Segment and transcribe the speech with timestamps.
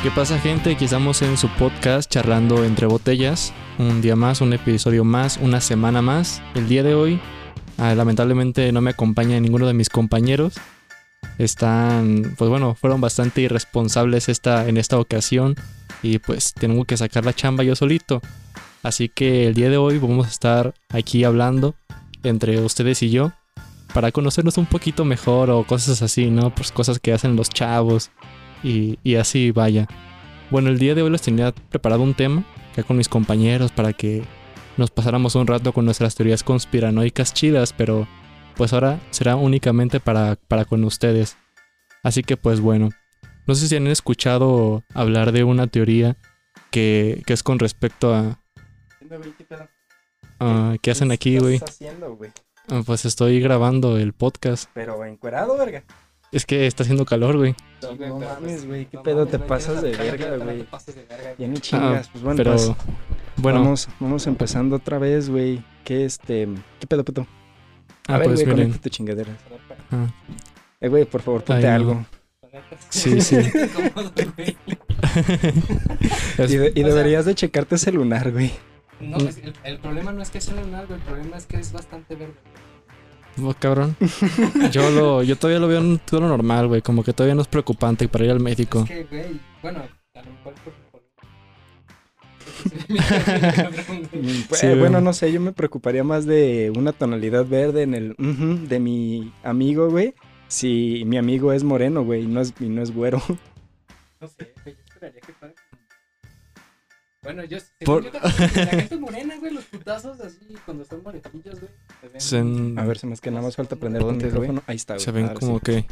[0.00, 0.70] ¿Qué pasa gente?
[0.70, 3.52] Aquí estamos en su podcast charlando entre botellas.
[3.78, 6.40] Un día más, un episodio más, una semana más.
[6.54, 7.20] El día de hoy,
[7.78, 10.54] ah, lamentablemente no me acompaña ninguno de mis compañeros.
[11.38, 15.56] Están, pues bueno, fueron bastante irresponsables esta, en esta ocasión.
[16.00, 18.22] Y pues tengo que sacar la chamba yo solito.
[18.84, 21.74] Así que el día de hoy vamos a estar aquí hablando
[22.22, 23.32] entre ustedes y yo
[23.92, 26.54] para conocernos un poquito mejor o cosas así, ¿no?
[26.54, 28.12] Pues cosas que hacen los chavos
[28.62, 29.86] y, y así vaya.
[30.50, 32.44] Bueno, el día de hoy les tenía preparado un tema
[32.76, 34.22] ya con mis compañeros para que
[34.76, 38.06] nos pasáramos un rato con nuestras teorías conspiranoicas chidas, pero
[38.56, 41.36] pues ahora será únicamente para, para con ustedes.
[42.02, 42.90] Así que pues bueno,
[43.46, 46.16] no sé si han escuchado hablar de una teoría
[46.70, 48.40] que, que es con respecto a...
[50.82, 51.54] ¿Qué hacen aquí, güey?
[51.56, 52.30] estás haciendo, güey?
[52.68, 54.70] Ah, Pues estoy grabando el podcast.
[54.74, 55.82] Pero encuerado, verga.
[56.30, 57.54] Es que está haciendo calor, güey.
[57.98, 60.66] No mames, güey, qué pedo te pasas de verga, güey.
[61.38, 62.72] Ya ni chingas, pues bueno, Pero pues,
[63.36, 65.62] bueno, vamos, vamos empezando otra vez, güey.
[65.84, 66.48] ¿Qué este,
[66.80, 67.26] qué pedo, puto?
[68.08, 68.72] A ah, ver, pues güey, miren.
[68.78, 69.30] tu chingadera.
[69.90, 70.06] ah,
[70.80, 71.74] Eh, güey, por favor, ponte Ay, no.
[71.76, 72.06] algo.
[72.90, 73.36] sí, sí.
[76.38, 78.52] Y, de- y O sea- deberías de checarte ese lunar, güey.
[79.00, 81.56] No, es- el, el problema no es que sea lunar, güey, el problema es que
[81.58, 82.34] es bastante verde.
[83.42, 83.96] Oh, cabrón.
[84.72, 86.82] Yo lo, yo todavía lo veo en todo lo normal, güey.
[86.82, 88.80] Como que todavía no es preocupante para ir al médico.
[88.80, 89.80] Es que, güey, bueno,
[90.14, 90.72] a lo mejor por...
[90.90, 91.02] por-
[94.52, 94.78] Sí, eh, güey.
[94.78, 98.14] bueno, no sé, yo me preocuparía más de una tonalidad verde en el
[98.68, 100.14] de mi amigo, güey.
[100.48, 103.22] Si mi amigo es moreno, güey, y no es, y no es güero.
[104.20, 105.54] No sé, güey, yo esperaría que fuera
[107.22, 107.58] Bueno, yo...
[107.84, 111.70] Por- yo, la gente morena, güey, los putazos así, cuando son moretillos, güey.
[112.18, 114.16] se ven- ven- A ver, se me es que nada más falta prender güey.
[114.16, 114.62] micrófono.
[114.66, 115.04] Ahí está, güey.
[115.04, 115.64] se ven ahora como sí.
[115.64, 115.86] que.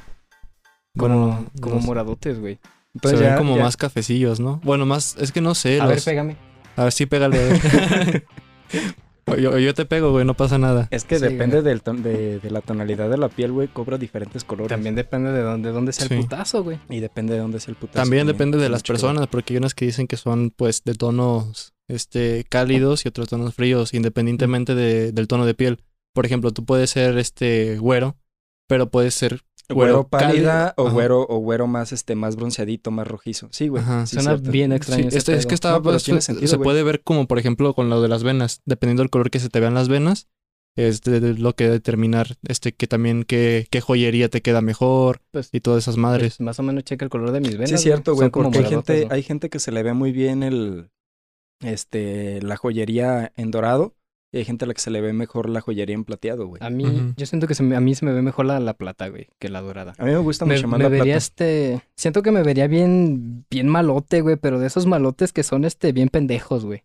[0.97, 1.87] Como, Bueno, como no sé.
[1.87, 2.59] moradotes, güey.
[2.95, 4.61] Entonces se ven ya- como ya- más cafecillos, ¿no?
[4.65, 5.17] Bueno, más.
[5.19, 5.81] Es que no sé.
[5.81, 6.37] A ver, los- pégame.
[6.77, 7.59] A ver, sí, pégale.
[9.35, 10.87] yo, yo te pego, güey, no pasa nada.
[10.91, 11.65] Es que Sí, depende güey.
[11.65, 14.69] del ton- de, de la tonalidad de la piel, güey, cobra diferentes colores.
[14.69, 16.15] También depende de dónde, dónde sea Sí.
[16.15, 16.79] el putazo, güey.
[16.89, 17.99] Y depende de dónde es el putazo.
[17.99, 21.73] También depende de las personas, porque hay unas que dicen que son, pues, de tonos
[21.89, 25.79] este, cálidos y otros tonos fríos, independientemente de- del tono de piel.
[26.15, 28.17] Por ejemplo, tú puedes ser este güero,
[28.69, 29.41] pero puedes ser
[29.75, 33.49] Güero pálida o güero, o güero más, este, más bronceadito, más rojizo.
[33.53, 33.83] Sí, güey.
[33.83, 34.07] Ajá.
[34.07, 34.51] sí, Suena cierto.
[34.51, 37.39] bien extraño este- es que está, No, pues, se- sentido, se puede ver como, por
[37.39, 40.29] ejemplo, con lo de las venas, dependiendo del color que se te vean las venas,
[40.77, 45.23] es de- de lo que determinar, este, que también qué, qué joyería te queda mejor
[45.31, 46.37] Pues, y todas esas madres.
[46.37, 47.71] pues, más o menos checa el color de mis venas.
[47.71, 49.13] Sí, es cierto, güey, porque hay gente, ¿no?
[49.15, 50.91] hay gente que se le ve muy bien el,
[51.61, 53.95] este, la joyería en dorado
[54.37, 56.63] y hay gente a la que se le ve mejor la joyería en plateado, güey.
[56.63, 58.75] A mí, yo siento que se me- a mí se me ve mejor la, la
[58.75, 59.95] plata, güey, que la dorada.
[59.99, 61.17] A mí me gusta Me, mucho más me la vería plata.
[61.19, 61.81] este.
[61.97, 65.93] Siento que me vería bien, bien malote, güey, pero de esos malotes que son este
[65.93, 66.85] bien pendejos, güey.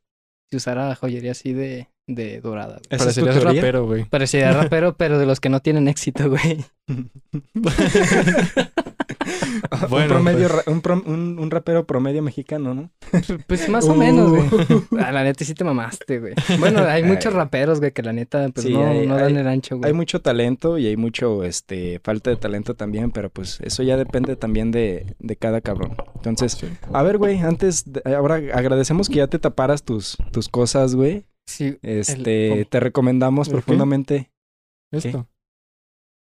[0.50, 2.88] Si usara joyería así de, de dorada, güey.
[2.90, 3.62] ¿Esa es tu Parecerías teoría?
[3.62, 4.04] rapero, güey.
[4.06, 6.64] Parecería rapero, pero de los que no tienen éxito, güey.
[9.90, 10.68] Bueno, un, promedio, pues.
[10.68, 12.92] un, prom- un, un rapero promedio mexicano, ¿no?
[13.48, 13.96] Pues más o Uh.
[13.96, 14.44] menos, güey.
[15.04, 16.34] A la neta sí te mamaste, güey.
[16.60, 19.38] Bueno, hay muchos raperos, güey, que la neta, pues Sí, no, hay- no dan hay-
[19.42, 19.88] el ancho, güey.
[19.88, 23.98] Hay mucho talento y hay mucho, este, falta de talento también, pero pues eso ya
[23.98, 25.96] depende también de, de cada cabrón.
[26.16, 26.58] Entonces,
[26.94, 31.26] a ver, güey, antes, de- ahora agradecemos que ya te taparas tus, tus cosas, güey.
[31.48, 34.32] Sí, Este, te recomendamos profundamente.
[34.92, 35.28] Esto.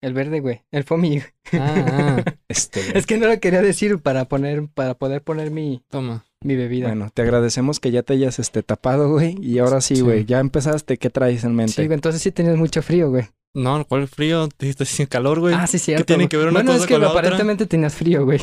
[0.02, 0.62] El verde, güey.
[0.72, 1.22] El foamy.
[1.54, 5.84] Ah, ah, Este, Es que no lo quería decir para poner, para poder poner mi,
[5.90, 6.26] toma.
[6.42, 6.88] mi bebida.
[6.88, 9.36] bueno, te agradecemos que ya te hayas, este, tapado, güey.
[9.42, 10.02] Y ahora sí, Sí.
[10.02, 11.74] güey, ya empezaste, ¿qué traes en mente?
[11.74, 13.26] Sí, güey, entonces sí tenías mucho frío, güey.
[13.54, 14.48] No, ¿cuál frío?
[14.60, 15.56] Dijiste sin calor, güey.
[15.56, 16.06] Ah, sí, cierto.
[16.06, 16.30] tiene güey.
[16.30, 17.20] que ver una bueno, cosa es que con la otra?
[17.22, 18.40] aparentemente tenías frío, güey.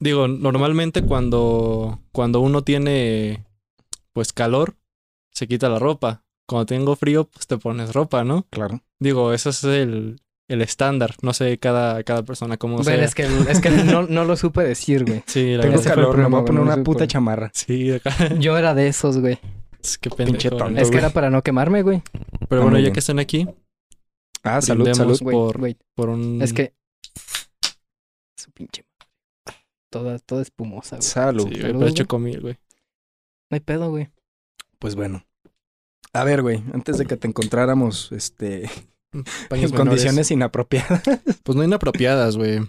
[0.00, 3.44] Digo, normalmente cuando, cuando uno tiene
[4.12, 4.74] pues calor,
[5.30, 6.24] se quita la ropa.
[6.46, 8.46] Cuando tengo frío, pues te pones ropa, ¿no?
[8.50, 8.80] Claro.
[8.98, 10.20] Digo, eso es el,
[10.52, 11.14] el estándar.
[11.22, 13.04] No sé cada, cada persona cómo Bueno, sea.
[13.04, 15.22] es que, es que no, no lo supe decir, güey.
[15.26, 15.94] Sí, la Tengo verdad.
[15.94, 17.50] calor, me voy a problema, poner no una puta por- chamarra.
[17.54, 18.34] Sí, acá.
[18.38, 19.38] Yo era de esos, güey.
[19.82, 20.32] Es que pendejo.
[20.38, 20.80] Pinche tonto.
[20.80, 22.02] Es que era para no quemarme, güey.
[22.48, 22.92] Pero Ah, bueno, ya bien.
[22.92, 23.48] que están aquí,
[24.44, 25.18] Ah, salud, salud.
[25.20, 25.60] Güey, por-
[25.94, 26.40] por un...
[26.42, 26.74] Es que.
[28.36, 28.84] Su pinche
[29.46, 29.60] madre.
[29.90, 31.02] Toda, toda espumosa, güey.
[31.08, 31.44] Salud.
[31.44, 31.94] Sí, güey, Salud, pero güey.
[31.94, 32.54] chocomil, güey.
[33.50, 34.08] No hay pedo, güey.
[34.78, 35.24] Pues bueno.
[36.12, 38.68] A ver, güey, antes de que te encontráramos, este,
[39.12, 39.72] en menores.
[39.72, 41.02] condiciones inapropiadas,
[41.42, 42.60] Pues no inapropiadas, güey.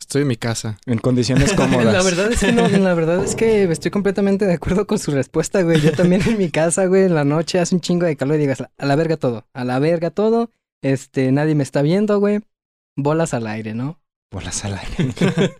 [0.00, 0.78] Estoy en mi casa.
[0.86, 1.92] en condiciones cómodas.
[1.92, 5.10] La verdad es que no, la verdad es que estoy completamente de acuerdo con su
[5.12, 5.80] respuesta, güey.
[5.80, 8.40] Yo también en mi casa, güey, en la noche hace un chingo de calor y
[8.40, 10.50] digas, a la verga todo, a la verga todo.
[10.82, 12.40] Este, nadie me está viendo, güey.
[12.96, 13.98] Bolas al aire, ¿no?
[14.30, 15.14] Bolas al aire.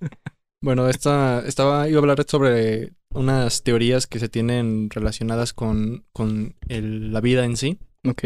[0.63, 6.55] Bueno, esta, estaba, iba a hablar sobre unas teorías que se tienen relacionadas con, con
[6.69, 7.79] el- la vida en sí.
[8.09, 8.25] Ok.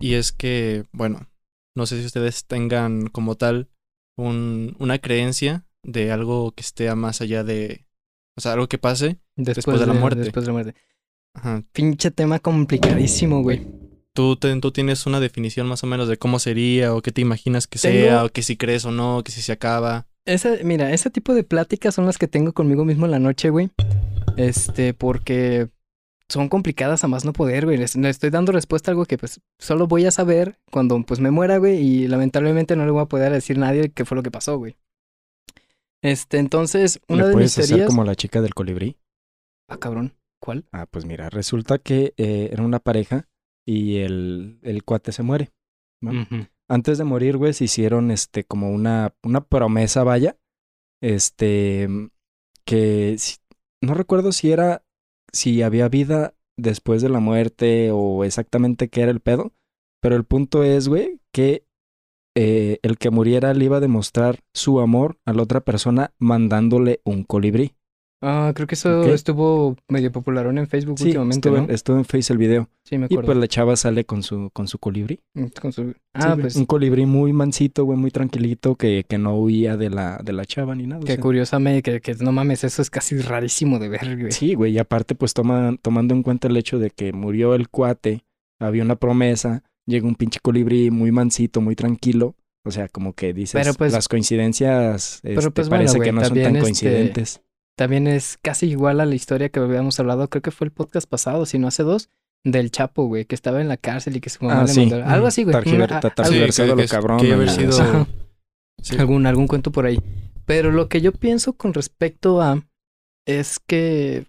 [0.00, 1.26] Y es que, bueno,
[1.74, 3.68] no sé si ustedes tengan como tal
[4.16, 7.86] un- una creencia de algo que esté más allá de...
[8.36, 9.18] O sea, algo que pase.
[9.36, 10.20] Después, de la muerte.
[10.20, 10.74] Después de la muerte.
[11.34, 11.62] Ajá.
[11.72, 13.66] Pinche tema complicadísimo, güey.
[14.12, 17.20] ¿Tú, te- tú tienes una definición más o menos de cómo sería o qué te
[17.20, 20.06] imaginas que Tengo- sea o que si crees o no, que si se acaba.
[20.24, 23.50] Ese, mira, ese tipo de pláticas son las que tengo conmigo mismo en la noche,
[23.50, 23.70] güey.
[24.36, 25.68] Este, porque
[26.28, 27.76] son complicadas a más no poder, güey.
[27.76, 31.30] Le estoy dando respuesta a algo que pues solo voy a saber cuando pues me
[31.30, 31.78] muera, güey.
[31.78, 34.58] Y lamentablemente no le voy a poder decir a nadie qué fue lo que pasó,
[34.58, 34.76] güey.
[36.02, 37.88] Este, entonces, una ¿Le de mis puedes hacer teorías...
[37.88, 38.98] como la chica del colibrí?
[39.68, 40.14] Ah, cabrón.
[40.40, 40.66] ¿Cuál?
[40.72, 43.26] Ah, pues mira, resulta que eh, era una pareja
[43.66, 45.52] y el, el cuate se muere.
[46.02, 46.22] ¿no?
[46.22, 46.46] Ujú.
[46.68, 50.36] Antes de morir, güey, se hicieron este como una, una promesa, vaya.
[51.02, 51.88] Este
[52.66, 53.16] que
[53.82, 54.82] no recuerdo si era
[55.34, 59.52] si había vida después de la muerte o exactamente qué era el pedo.
[60.00, 61.66] Pero el punto es, güey, que
[62.36, 67.00] eh, el que muriera le iba a demostrar su amor a la otra persona mandándole
[67.04, 67.74] un colibrí.
[68.26, 72.32] Ah, creo que eso estuvo medio popular en Facebook Sí, últimamente, estuvo, estuvo en Face
[72.32, 72.68] el video.
[72.84, 73.26] Sí, me Y acuerdo.
[73.26, 75.20] pues la chava sale con su, con su colibrí.
[75.34, 79.18] Mm, con su- Sí, Ah, pues Un colibrí muy mansito, güey, muy tranquilito, que, que
[79.18, 81.00] no huía de la, de la chava ni nada.
[81.02, 81.20] o que sea.
[81.22, 84.32] curiosamente, que, que no mames, eso es casi rarísimo de ver, güey.
[84.32, 87.68] Sí, güey, y aparte, pues toma, tomando en cuenta el hecho de que murió el
[87.68, 88.24] cuate,
[88.60, 92.36] había una promesa, llega un pinche colibrí muy mansito, muy tranquilo.
[92.66, 96.08] O sea, como que dices, Pero, pues- las coincidencias Pero, este, pues, bueno, parece güey,
[96.08, 97.42] que no son tan este, coincidentes.
[97.76, 101.08] También es casi igual a la historia que habíamos hablado, creo que fue el podcast
[101.08, 102.08] pasado, si no hace dos,
[102.44, 104.86] del Chapo, güey, que estaba en la cárcel y que su mamá Ah, le sí.
[104.86, 105.04] mandó.
[105.06, 105.52] Algo así, güey.
[105.52, 107.20] Targiversado que- lo que- cabrón.
[107.20, 108.06] que haber sido- Ajá.
[108.82, 108.96] Sí.
[108.98, 109.98] algún, algún cuento por ahí.
[110.44, 112.62] Pero lo que yo pienso con respecto a
[113.26, 114.26] es que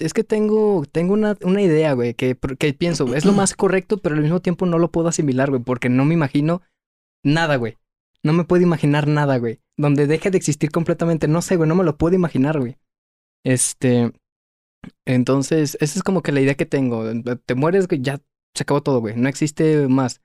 [0.00, 3.98] es que tengo, tengo una, una idea, güey, que, que pienso, es lo más correcto,
[3.98, 6.62] pero al mismo tiempo no lo puedo asimilar, güey, porque no me imagino
[7.22, 7.76] nada, güey.
[8.24, 9.60] No me puedo imaginar nada, güey.
[9.76, 11.26] Donde deje de existir completamente.
[11.28, 12.76] No sé, güey, no me lo puedo imaginar, güey.
[13.44, 14.12] Este.
[15.06, 17.04] Entonces, esa es como que la idea que tengo.
[17.44, 18.20] Te mueres, güey, ya
[18.54, 19.16] se acabó todo, güey.
[19.16, 20.20] No existe más.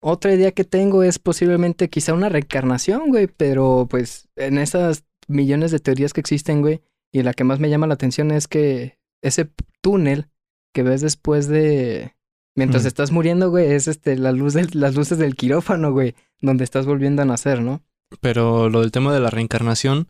[0.00, 5.72] Otra idea que tengo es posiblemente quizá una reencarnación, güey, pero pues en esas millones
[5.72, 8.98] de teorías que existen, güey, y la que más me llama la atención es que
[9.22, 9.50] ese
[9.82, 10.28] túnel
[10.72, 12.14] que ves después de
[12.56, 12.86] mientras Mm.
[12.86, 16.86] estás muriendo, güey, es este la luz del- las luces del quirófano, güey, donde estás
[16.86, 17.82] volviendo a nacer, ¿no?
[18.20, 20.08] Pero lo del tema de la reencarnación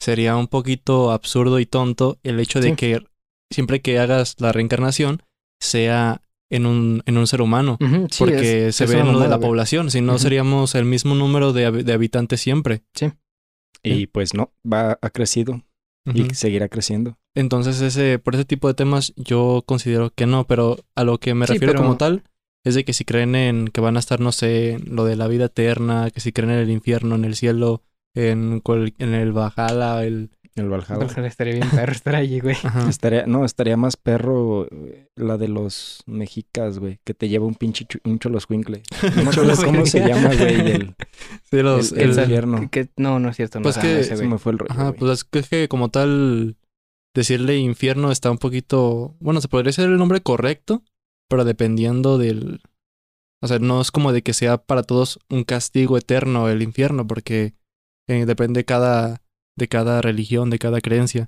[0.00, 2.76] sería un poquito absurdo y tonto el hecho de Sí.
[2.76, 3.06] que
[3.52, 5.22] siempre que hagas la reencarnación
[5.60, 6.20] sea
[6.50, 7.78] en un, en un ser humano.
[8.10, 10.84] Sí, porque es- se es ve en lo de la población, si no seríamos el
[10.84, 12.82] mismo número de, de habitantes siempre.
[13.82, 15.62] Y pues no, va ha crecido
[16.12, 17.16] y seguirá creciendo.
[17.36, 21.34] Entonces, ese, por ese tipo de temas, yo considero que no, pero a lo que
[21.34, 22.22] me Sí, refiero pero- como tal
[22.64, 25.16] es de que si creen en que van a estar, no sé, en lo de
[25.16, 27.82] la vida eterna, que si creen en el infierno, en el cielo,
[28.14, 30.30] en, cual- en el Bajala, el.
[30.56, 31.04] El Valhalla.
[31.04, 32.54] Ojalá estaría bien perro estar allí, güey.
[32.62, 32.88] Ajá.
[32.88, 37.56] Estaría, no, estaría más perro eh, la de los mexicas, güey, que te lleva un
[37.56, 38.82] pinche chu- un choloscuincle.
[39.16, 40.94] No me acuerdo cómo se llama, güey, el,
[41.50, 42.68] Sí, los- el, el el- infierno.
[42.70, 43.58] Que- no, no es cierto.
[43.58, 44.98] No Pues es que- ese, Se me fue el rollo, Ajá, güey.
[45.00, 46.54] pues es que, es que como tal,
[47.14, 49.16] decirle infierno está un poquito.
[49.18, 50.84] Bueno, se podría ser el nombre correcto,
[51.28, 52.60] pero dependiendo del.
[53.42, 57.06] O sea, no es como de que sea para todos un castigo eterno el infierno,
[57.06, 57.54] porque
[58.08, 59.22] eh, depende cada,
[59.56, 61.26] de cada religión, de cada creencia.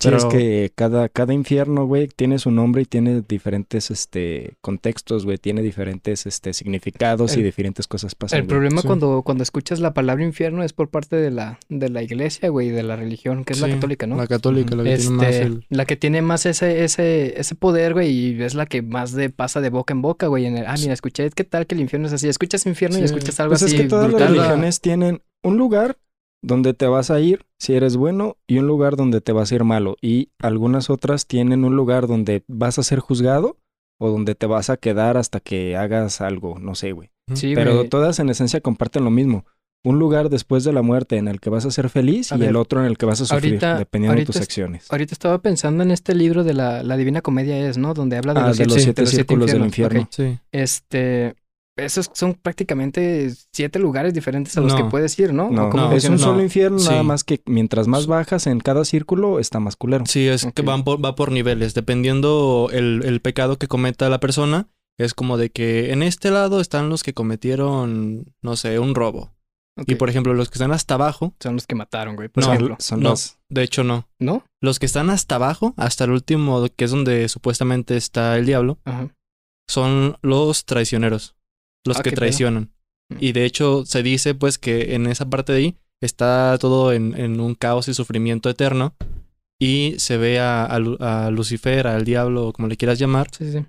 [0.00, 4.54] Sí, es pero- que cada, cada infierno, güey, tiene su nombre y tiene diferentes este,
[4.60, 5.38] contextos, güey.
[5.38, 8.38] Tiene diferentes este, significados y diferentes cosas pasan.
[8.38, 8.48] El güey.
[8.50, 8.86] problema Sí.
[8.86, 12.68] cuando, cuando escuchas la palabra infierno es por parte de la, de la iglesia, güey,
[12.70, 14.16] de la religión, que es la católica, ¿no?
[14.16, 15.66] La católica, la que tiene más Este, el.
[15.68, 19.30] La que tiene más ese, ese, ese poder, güey, y es la que más de,
[19.30, 20.46] pasa de boca en boca, güey.
[20.46, 22.28] En el, ah, mira, escuché, ¿qué tal que el infierno es así?
[22.28, 24.28] Escuchas infierno y escuchas algo Pues así es que todas brutal.
[24.36, 25.98] las religiones tienen un lugar
[26.42, 29.54] donde te vas a ir si eres bueno y un lugar donde te vas a
[29.56, 29.96] ir malo.
[30.00, 33.56] Y algunas otras tienen un lugar donde vas a ser juzgado
[34.00, 37.10] o donde te vas a quedar hasta que hagas algo, no sé, güey.
[37.34, 37.88] Sí, Pero güey.
[37.88, 39.44] todas en esencia comparten lo mismo.
[39.84, 42.40] Un lugar después de la muerte en el que vas a ser feliz A y
[42.40, 44.86] ver, el otro en el que vas a sufrir, ahorita- dependiendo de tus es- acciones.
[44.90, 47.94] Ahorita estaba pensando en este libro de la, la Divina Comedia es, ¿no?
[47.94, 50.08] Donde habla de Ah, los de siete, los siete de los siete círculos del infierno.
[50.10, 50.38] Sí.
[50.52, 51.34] Este,
[51.78, 54.76] esos son prácticamente siete lugares diferentes a los No.
[54.78, 55.46] que puedes ir, ¿no?
[55.46, 58.84] ¿O No, no, es un solo infierno, nada más que mientras más bajas en cada
[58.84, 60.04] círculo está más culero.
[60.06, 61.74] Sí, es que van por, va por niveles.
[61.74, 64.68] Dependiendo el, el pecado que cometa la persona,
[64.98, 69.32] es como de que en este lado están los que cometieron, no sé, un robo.
[69.86, 72.52] Y por ejemplo, los que están hasta abajo, Son los que mataron, güey, por No,
[72.52, 72.76] ejemplo.
[72.80, 73.10] Son no.
[73.10, 73.38] los...
[73.48, 74.08] de hecho no.
[74.18, 74.42] ¿No?
[74.60, 78.78] Los que están hasta abajo, hasta el último, que es donde supuestamente está el diablo,
[78.84, 79.08] Ajá.
[79.68, 81.36] son los traicioneros,
[81.84, 82.20] los Ah, que pedo.
[82.20, 82.70] traicionan.
[83.10, 83.16] Mm.
[83.20, 87.18] Y de hecho se dice pues que en esa parte de ahí está todo en,
[87.18, 88.94] en un caos y sufrimiento eterno
[89.60, 93.64] y se ve a, a a Lucifer, al diablo, como le quieras llamar, Sí, sí.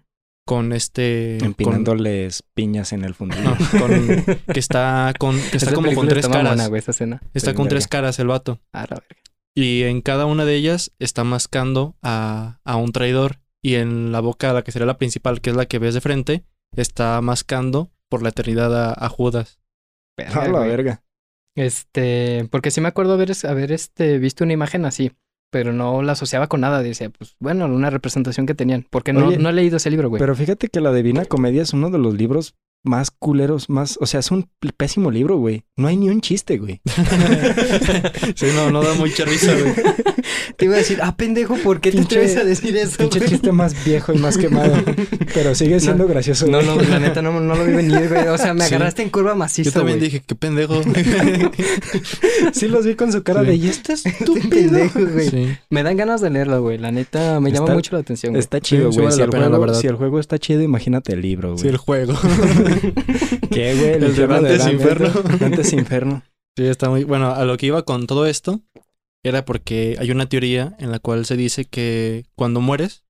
[0.46, 1.38] con este...
[1.39, 3.42] con- Empinándoles piñas en el fundillo.
[3.44, 4.24] no, con-
[4.54, 6.70] que está con, que está como con tres está caras.
[6.70, 7.22] güey, esa escena.
[7.34, 8.60] Está con tres caras el vato.
[8.74, 9.16] Ah, la verga.
[9.56, 13.39] Y en cada una de ellas está mascando a, a un traidor.
[13.62, 16.01] Y en la boca, la que sería la principal, que es la que ves de
[16.01, 16.44] frente,
[16.78, 19.60] está mascando por la eternidad a, a Judas.
[20.18, 21.04] Verga, A la verga.
[21.56, 25.12] Este, porque sí me acuerdo haber, haber este, visto una imagen así,
[25.51, 26.82] pero no la asociaba con nada.
[26.82, 28.86] Decía, pues bueno, una representación que tenían.
[28.89, 30.20] Porque no, Oye, no he leído ese libro, güey.
[30.20, 33.98] Pero fíjate que la Divina Comedia es uno de los libros más culeros, más...
[34.01, 35.63] O sea, es un pésimo libro, güey.
[35.77, 36.81] No hay ni un chiste, güey.
[38.36, 39.74] sí, no, no da mucha risa, güey.
[40.57, 42.98] Te iba a decir, ah, pendejo, ¿por qué te atreves a decir eso?
[42.98, 43.29] Pinche güey?
[43.31, 44.74] chiste más viejo y más quemado.
[45.33, 46.48] Pero sigue siendo gracioso.
[46.48, 46.67] No, güey.
[46.67, 48.27] no, la neta no, no lo vi venir, güey.
[48.27, 48.75] O sea, me Sí.
[48.75, 50.09] agarraste en curva maciza, Yo también güey.
[50.09, 50.81] dije, qué pendejo.
[52.53, 53.48] Sí los vi con su cara Sí.
[53.48, 53.55] de...
[53.55, 54.50] ¿Y este Qué estúpido?
[54.50, 55.29] pendejo, güey.
[55.29, 55.48] sí.
[55.69, 56.77] Me dan ganas de leerlo, güey.
[56.77, 58.39] La neta, me llama mucho la atención, güey.
[58.39, 59.12] Está chido, Sí, güey.
[59.12, 59.79] si, la el pena, la juego- verdad.
[59.79, 61.62] si el juego está chido, imagínate el libro, güey.
[61.62, 62.13] Sí, el juego.
[63.51, 63.89] ¿Qué, güey?
[63.93, 64.73] El de infierno Dante's Dante.
[64.75, 65.09] Inferno.
[65.39, 66.23] Dante's Inferno.
[66.57, 67.03] Sí, está muy...
[67.03, 68.61] Bueno, a lo que iba con todo esto
[69.23, 73.03] era porque hay una teoría en la cual se dice que cuando mueres,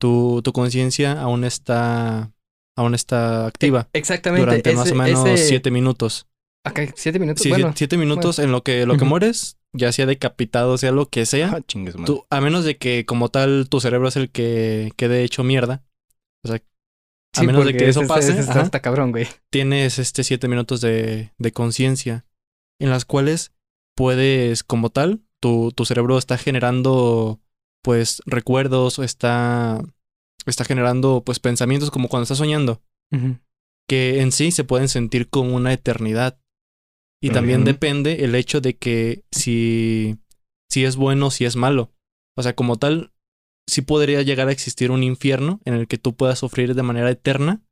[0.00, 2.30] tu, tu conciencia aún está...
[2.76, 4.44] Aún está activa Exactamente.
[4.46, 6.26] durante más o menos ese- siete minutos.
[6.66, 7.42] Acá, siete minutos.
[7.42, 11.06] Sí, bueno, siete, minutos en lo que, lo que mueres, ya sea decapitado, sea lo
[11.08, 14.28] que sea, Ah, chingues, tú, a menos de que como tal tu cerebro es el
[14.30, 15.84] que quede hecho mierda.
[16.42, 16.60] O sea,
[17.36, 19.26] a sí, menos de que eso ese- pase, ese está, ajá, está cabrón, güey.
[19.50, 22.24] tienes este siete minutos de, de conciencia
[22.80, 23.52] en las cuales
[23.96, 27.40] puedes, como tal, tu, tu cerebro está generando
[27.82, 29.82] pues recuerdos está,
[30.46, 32.82] está generando pues pensamientos como cuando estás soñando,
[33.88, 36.40] que en sí se pueden sentir como una eternidad.
[37.22, 40.18] Y también depende el hecho de que si,
[40.70, 41.92] si es bueno o si es malo.
[42.36, 43.12] O sea, como tal,
[43.68, 47.10] sí podría llegar a existir un infierno en el que tú puedas sufrir de manera
[47.10, 47.62] eterna,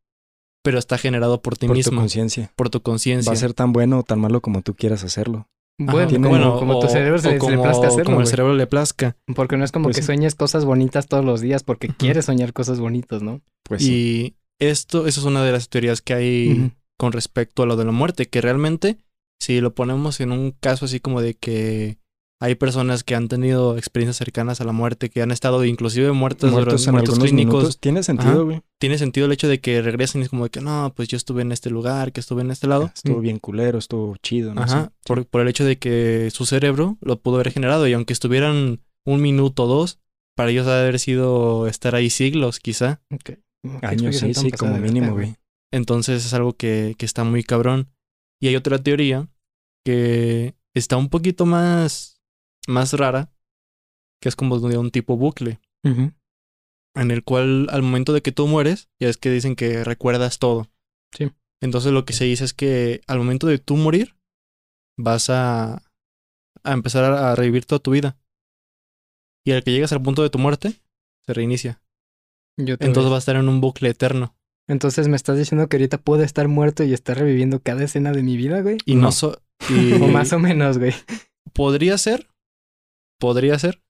[0.65, 2.53] pero está generado por ti Por tu mismo, conciencia.
[2.57, 3.31] por tu conciencia.
[3.31, 5.49] Va a ser tan bueno o tan malo como tú quieras hacerlo.
[5.81, 8.05] Ajá, Bueno, tiene- como, como tu o- cerebro o se, se le como, plazca hacerlo,
[8.05, 9.17] como el cerebro le plazca.
[9.35, 10.07] Porque no es como Pues que sí.
[10.07, 13.41] sueñes cosas bonitas todos los días porque quieres soñar cosas bonitas, ¿no?
[13.65, 14.37] Pues sí.
[14.61, 17.85] Y esto, eso es una de las teorías que hay con respecto a lo de
[17.85, 18.99] la muerte, que realmente,
[19.41, 21.99] si lo ponemos en un caso así como de que
[22.43, 26.51] hay personas que han tenido experiencias cercanas a la muerte, que han estado inclusive muertas
[26.51, 27.79] Muertos durante en muertos clínicos, minutos.
[27.79, 28.63] Tiene sentido, güey.
[28.79, 31.17] tiene sentido el hecho de que regresen y es como de que no, pues yo
[31.17, 32.91] estuve en este lugar, que estuve en este lado.
[32.93, 34.91] Estuvo bien culero, estuvo chido, no Ajá, sé.
[35.05, 38.81] por, por el hecho de que su cerebro lo pudo haber generado y aunque estuvieran
[39.07, 40.01] un minuto o dos,
[40.35, 43.03] para ellos ha de haber sido estar ahí siglos quizá.
[43.15, 43.39] Ok.
[43.63, 45.37] Qué Años, sí, sí, como mínimo, güey.
[45.71, 47.89] Entonces es algo que, que está muy cabrón.
[48.41, 49.29] Y hay otra teoría
[49.85, 52.21] que está un poquito más,
[52.69, 53.31] más rara,
[54.21, 58.47] que es como de un tipo bucle, en el cual al momento de que tú
[58.47, 60.69] mueres, ya es que dicen que recuerdas todo.
[61.17, 61.31] Sí.
[61.63, 64.15] Entonces lo que se dice es que al momento de tú morir,
[64.99, 65.83] vas a,
[66.65, 68.17] a empezar a, a revivir toda tu vida.
[69.45, 70.81] Y al que llegas al punto de tu muerte,
[71.27, 71.83] se reinicia.
[72.59, 74.37] Yo Entonces va a estar en un bucle eterno.
[74.69, 78.23] Entonces me estás diciendo que ahorita puedo estar muerto y estar reviviendo cada escena de
[78.23, 78.79] mi vida, güey.
[78.85, 79.13] Y no, No.
[79.13, 79.41] so-
[79.71, 80.93] y O más o menos, güey.
[81.53, 82.29] podría ser,
[83.23, 83.81] podría ser.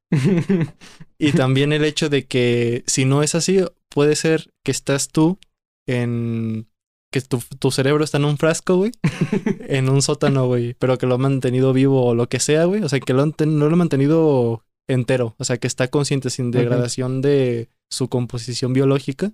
[1.19, 5.39] Y también el hecho de que si no es así, puede ser que estás tú
[5.87, 6.69] en...
[7.11, 8.93] que tu, tu cerebro está en un frasco, güey.
[9.69, 10.75] en un sótano, güey.
[10.75, 12.83] Pero que lo ha mantenido vivo o lo que sea, güey.
[12.83, 15.35] O sea, que lo han no lo ha mantenido entero.
[15.39, 19.33] O sea, que está consciente sin degradación de su composición biológica.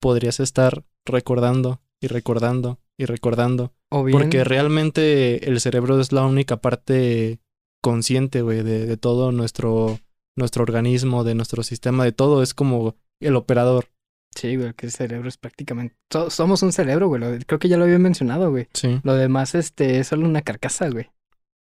[0.00, 3.74] Podrías estar recordando y recordando y recordando.
[3.90, 7.38] Porque realmente el cerebro es la única parte
[7.84, 9.98] consciente, güey, de, de todo nuestro,
[10.38, 12.42] nuestro organismo, de nuestro sistema, de todo.
[12.42, 13.90] Es como el operador.
[14.34, 15.94] Sí, güey, que el cerebro es prácticamente...
[16.10, 17.20] so- somos un cerebro, güey.
[17.44, 18.68] Creo que ya lo había mencionado, güey.
[18.72, 19.00] Sí.
[19.04, 21.10] Lo demás, este, es solo una carcasa, güey.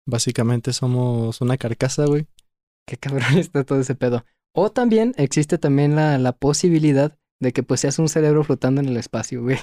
[0.06, 2.28] Básicamente somos una carcasa, güey.
[2.86, 4.24] Qué cabrón está todo ese pedo.
[4.54, 8.88] O también existe también la, la posibilidad de que pues seas un cerebro flotando en
[8.88, 9.58] el espacio, güey.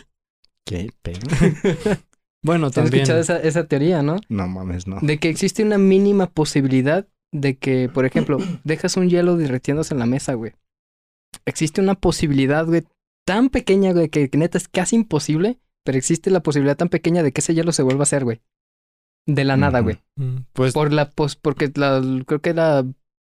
[0.65, 1.19] ¿Qué pedo?
[2.43, 2.95] Bueno, ¿Has también.
[3.03, 4.17] escuchado esa, esa teoría, no?
[4.29, 4.99] No mames, no.
[5.01, 9.99] De que existe una mínima posibilidad de que, por ejemplo, dejas un hielo derritiéndose en
[9.99, 10.53] la mesa, güey.
[11.45, 12.83] Existe una posibilidad, güey,
[13.25, 17.23] tan pequeña, güey, que, que neta es casi imposible, pero existe la posibilidad tan pequeña
[17.23, 18.41] de que ese hielo se vuelva a hacer, güey.
[19.25, 19.99] De la nada, güey.
[20.17, 22.83] Mm, Pues Por la, pues, porque la, creo que era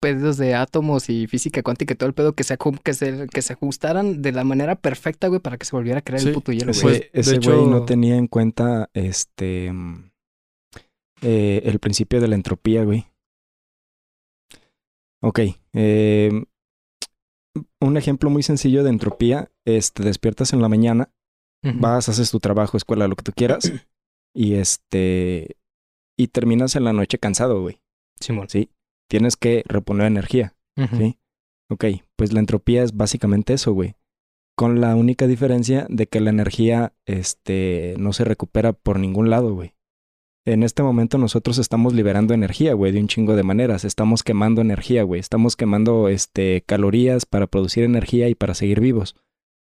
[0.01, 3.43] pedos de átomos y física cuántica y todo el pedo que se, que se, que
[3.43, 6.35] se ajustaran de la manera perfecta, güey, para que se volviera a crear Sí, el
[6.35, 6.83] puto hielo, güey.
[6.83, 9.73] Pues, de ese hecho- güey no tenía en cuenta este
[11.23, 13.07] eh, el principio de la entropía, güey.
[15.23, 15.41] Ok.
[15.75, 16.31] eh,
[17.81, 21.11] un ejemplo muy sencillo de entropía es te despiertas en la mañana,
[21.63, 23.73] vas, haces tu trabajo, escuela, lo que tú quieras,
[24.35, 25.57] y este
[26.17, 27.81] y terminas en la noche cansado, güey.
[28.21, 28.49] Simón.
[28.49, 28.71] ¿Sí?
[29.09, 30.55] Tienes que reponer energía.
[30.97, 31.19] ¿sí?
[31.71, 31.85] Ok,
[32.17, 33.97] pues la entropía es básicamente eso, güey.
[34.57, 39.55] Con la única diferencia de que la energía este, no se recupera por ningún lado,
[39.55, 39.75] güey.
[40.47, 43.85] En este momento nosotros estamos liberando energía, güey, de un chingo de maneras.
[43.85, 45.21] Estamos quemando energía, güey.
[45.21, 49.15] Estamos quemando este, calorías para producir energía y para seguir vivos.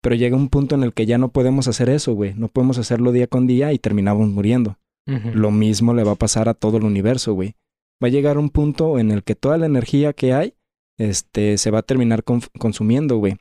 [0.01, 2.35] Pero llega un punto en el que ya no podemos hacer eso, güey.
[2.35, 4.79] No podemos hacerlo día con día y terminamos muriendo.
[5.05, 7.55] Lo mismo le va a pasar a todo el universo, güey.
[8.03, 10.55] Va a llegar un punto en el que toda la energía que hay,
[10.99, 13.37] este, se va a terminar consumiendo, güey.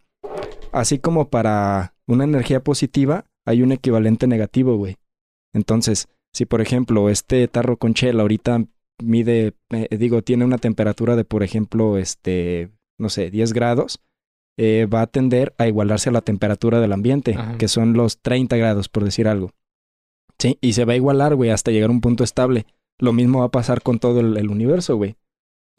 [0.71, 4.97] Así como para una energía positiva, hay un equivalente negativo, güey.
[5.53, 8.65] Entonces, si por ejemplo este tarro con chela ahorita
[9.03, 13.99] mide, eh, digo, tiene una temperatura de, por ejemplo, este, no sé, 10 grados,
[14.57, 17.57] eh, va a tender a igualarse a la temperatura del ambiente, Ajá.
[17.57, 19.51] que son los 30 grados, por decir algo.
[20.37, 22.65] Sí, y se va a igualar, güey, hasta llegar a un punto estable.
[23.01, 25.15] Lo mismo va a pasar con todo el, el universo, güey.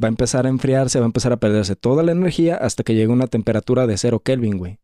[0.03, 2.95] Va a empezar a enfriarse, va a empezar a perderse toda la energía hasta que
[2.95, 4.79] llegue a una temperatura de cero Kelvin, güey.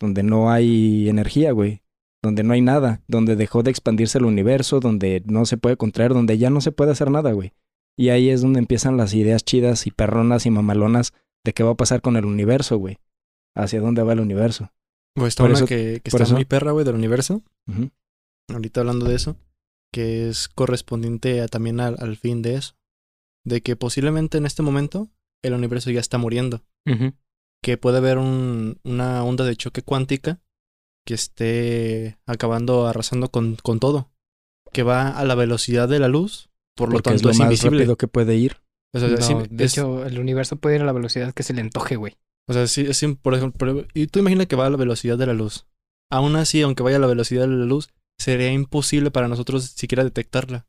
[0.00, 1.82] Donde no hay energía, güey.
[2.22, 3.02] Donde no hay nada.
[3.06, 6.72] Donde dejó de expandirse el universo, donde no se puede contraer, donde ya no se
[6.72, 7.52] puede hacer nada, güey.
[7.96, 11.12] Y ahí es donde empiezan las ideas chidas y perronas y mamalonas
[11.44, 12.98] de qué va a pasar con el universo, güey.
[13.56, 14.70] Hacia dónde va el universo.
[15.14, 17.42] Pues está Por una eso- que, que está eso- muy perra, güey, del universo.
[18.52, 19.36] Ahorita hablando de eso.
[19.92, 22.74] Que es correspondiente a- también al, al fin de eso.
[23.44, 25.08] De que posiblemente en este momento
[25.42, 26.62] el universo ya está muriendo.
[27.62, 30.40] Que puede haber un- una onda de choque cuántica
[31.06, 34.10] que esté acabando, arrasando con, con todo.
[34.72, 36.48] Que va a la velocidad de la luz.
[36.76, 37.78] Por lo Porque es tanto lo es, más invisible.
[37.80, 38.56] rápido que puede ir.
[38.94, 41.42] O sea, No, sí, de es- hecho, el universo puede ir a la velocidad que
[41.42, 42.16] se le antoje, güey.
[42.48, 45.26] O sea, sí, sí, por ejemplo, y tú imagina que va a la velocidad de
[45.26, 45.66] la luz.
[46.10, 50.04] Aún así, aunque vaya a la velocidad de la luz, sería imposible para nosotros siquiera
[50.04, 50.66] detectarla,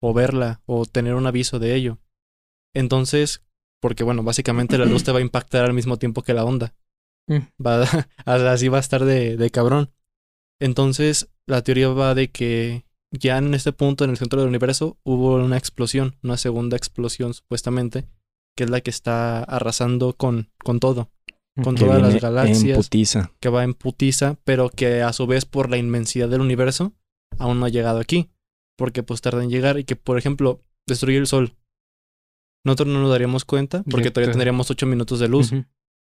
[0.00, 1.98] o verla, o tener un aviso de ello.
[2.74, 3.44] Entonces,
[3.80, 6.74] porque bueno, básicamente la luz te va a impactar al mismo tiempo que la onda.
[7.28, 7.64] Mm.
[7.64, 7.82] Va,
[8.52, 9.90] así va a estar de, de cabrón.
[10.60, 14.98] Entonces, la teoría va de que ya en este punto, en el centro del universo,
[15.02, 18.06] hubo una explosión, una segunda explosión supuestamente,
[18.56, 21.10] que es la que está arrasando con, con todo
[21.62, 22.88] con Que todas las galaxias,
[23.40, 26.94] que va en putiza, pero que a su vez por la inmensidad del universo
[27.38, 28.30] aún no ha llegado aquí,
[28.76, 31.56] porque pues tarda en llegar y que por ejemplo destruye el sol.
[32.64, 35.52] Nosotros no nos daríamos cuenta porque todavía tendríamos ocho minutos de luz.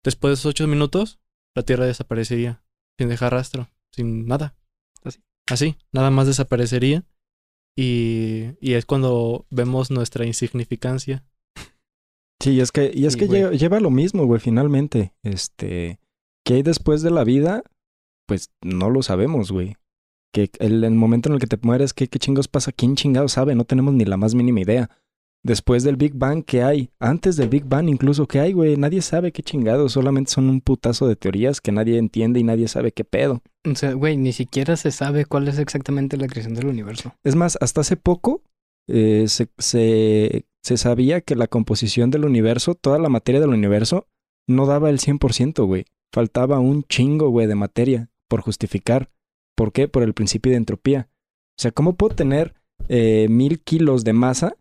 [0.05, 1.19] Después de esos ocho minutos,
[1.57, 2.63] la Tierra desaparecería
[2.99, 4.55] sin dejar rastro, sin nada.
[5.03, 5.21] Así.
[5.49, 7.05] Así, nada más desaparecería.
[7.77, 11.25] Y, y es cuando vemos nuestra insignificancia.
[12.43, 15.13] Sí, y es que, y es Sí, que lleva, lleva lo mismo, güey, finalmente.
[15.23, 16.01] Este,
[16.45, 17.63] ¿qué hay después de la vida?
[18.27, 19.77] Pues no lo sabemos, güey.
[20.33, 22.73] Que el, el momento en el que te mueres, ¿qué, ¿qué chingos pasa?
[22.73, 23.55] ¿Quién chingado sabe?
[23.55, 24.91] No tenemos ni la más mínima idea.
[25.45, 26.91] Después del Big Bang, ¿qué hay?
[27.01, 28.77] Antes del Big Bang, incluso, ¿qué hay, güey?
[28.77, 29.93] Nadie sabe qué chingados.
[29.93, 33.43] Solamente son un putazo de teorías que nadie entiende y nadie sabe qué pedo.
[33.69, 37.15] O sea, güey, ni siquiera se sabe cuál es exactamente la creación del universo.
[37.25, 38.43] Es más, hasta hace poco
[38.89, 44.07] eh, se, se, se sabía que la composición del universo, toda la materia del universo,
[44.47, 45.87] no daba el 100%, güey.
[46.13, 49.11] Faltaba un chingo, güey, de materia por justificar.
[49.57, 49.89] ¿Por qué?
[49.89, 51.09] Por el principio de entropía.
[51.59, 52.55] O sea, ¿cómo puedo tener
[52.89, 54.57] eh, mil kilos de masa?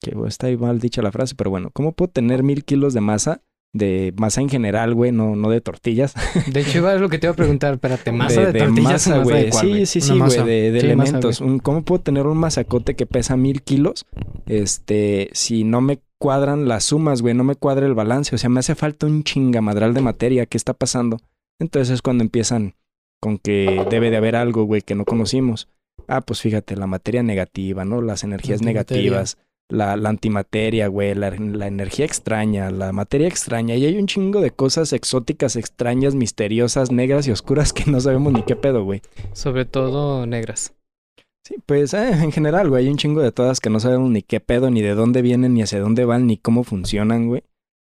[0.00, 3.00] Que está ahí mal dicha la frase, pero bueno, ¿cómo puedo tener mil kilos de
[3.00, 3.42] masa?
[3.76, 6.14] De masa en general, güey, no, no de tortillas.
[6.46, 7.74] De hecho, iba a lo que te iba a preguntar.
[7.74, 9.52] Espérate, ¿masa de, de, tortillas masa, güey.
[9.52, 11.40] Sí, sí, sí, güey, de, de Sí, masa, elementos.
[11.40, 14.06] Un- ¿Cómo puedo tener un masacote que pesa mil kilos?
[14.46, 18.34] Este, si no me cuadran las sumas, güey, no me cuadra el balance.
[18.34, 20.46] O sea, me hace falta un chingamadral de materia.
[20.46, 21.18] ¿Qué está pasando?
[21.60, 22.74] Entonces es cuando empiezan
[23.20, 25.68] con que debe de haber algo, güey, que no conocimos.
[26.08, 28.00] Ah, pues fíjate, la materia negativa, ¿no?
[28.00, 33.74] Las energías negativas, la, la antimateria, güey, la, la energía extraña, la materia extraña.
[33.76, 38.32] Y hay un chingo de cosas exóticas, extrañas, misteriosas, negras y oscuras que no sabemos
[38.32, 39.02] ni qué pedo, güey.
[39.32, 40.72] Sobre todo negras.
[41.46, 44.22] Sí, pues eh, en general, güey, hay un chingo de todas que no sabemos ni
[44.22, 47.44] qué pedo, ni de dónde vienen, ni hacia dónde van, ni cómo funcionan, güey.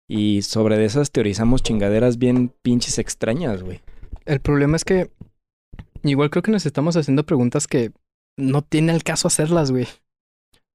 [0.10, 3.81] Y sobre de esas teorizamos chingaderas bien pinches extrañas, güey.
[4.25, 5.10] El problema es que
[6.03, 7.91] igual creo que nos estamos haciendo preguntas que
[8.38, 9.88] no tiene el caso hacerlas, güey.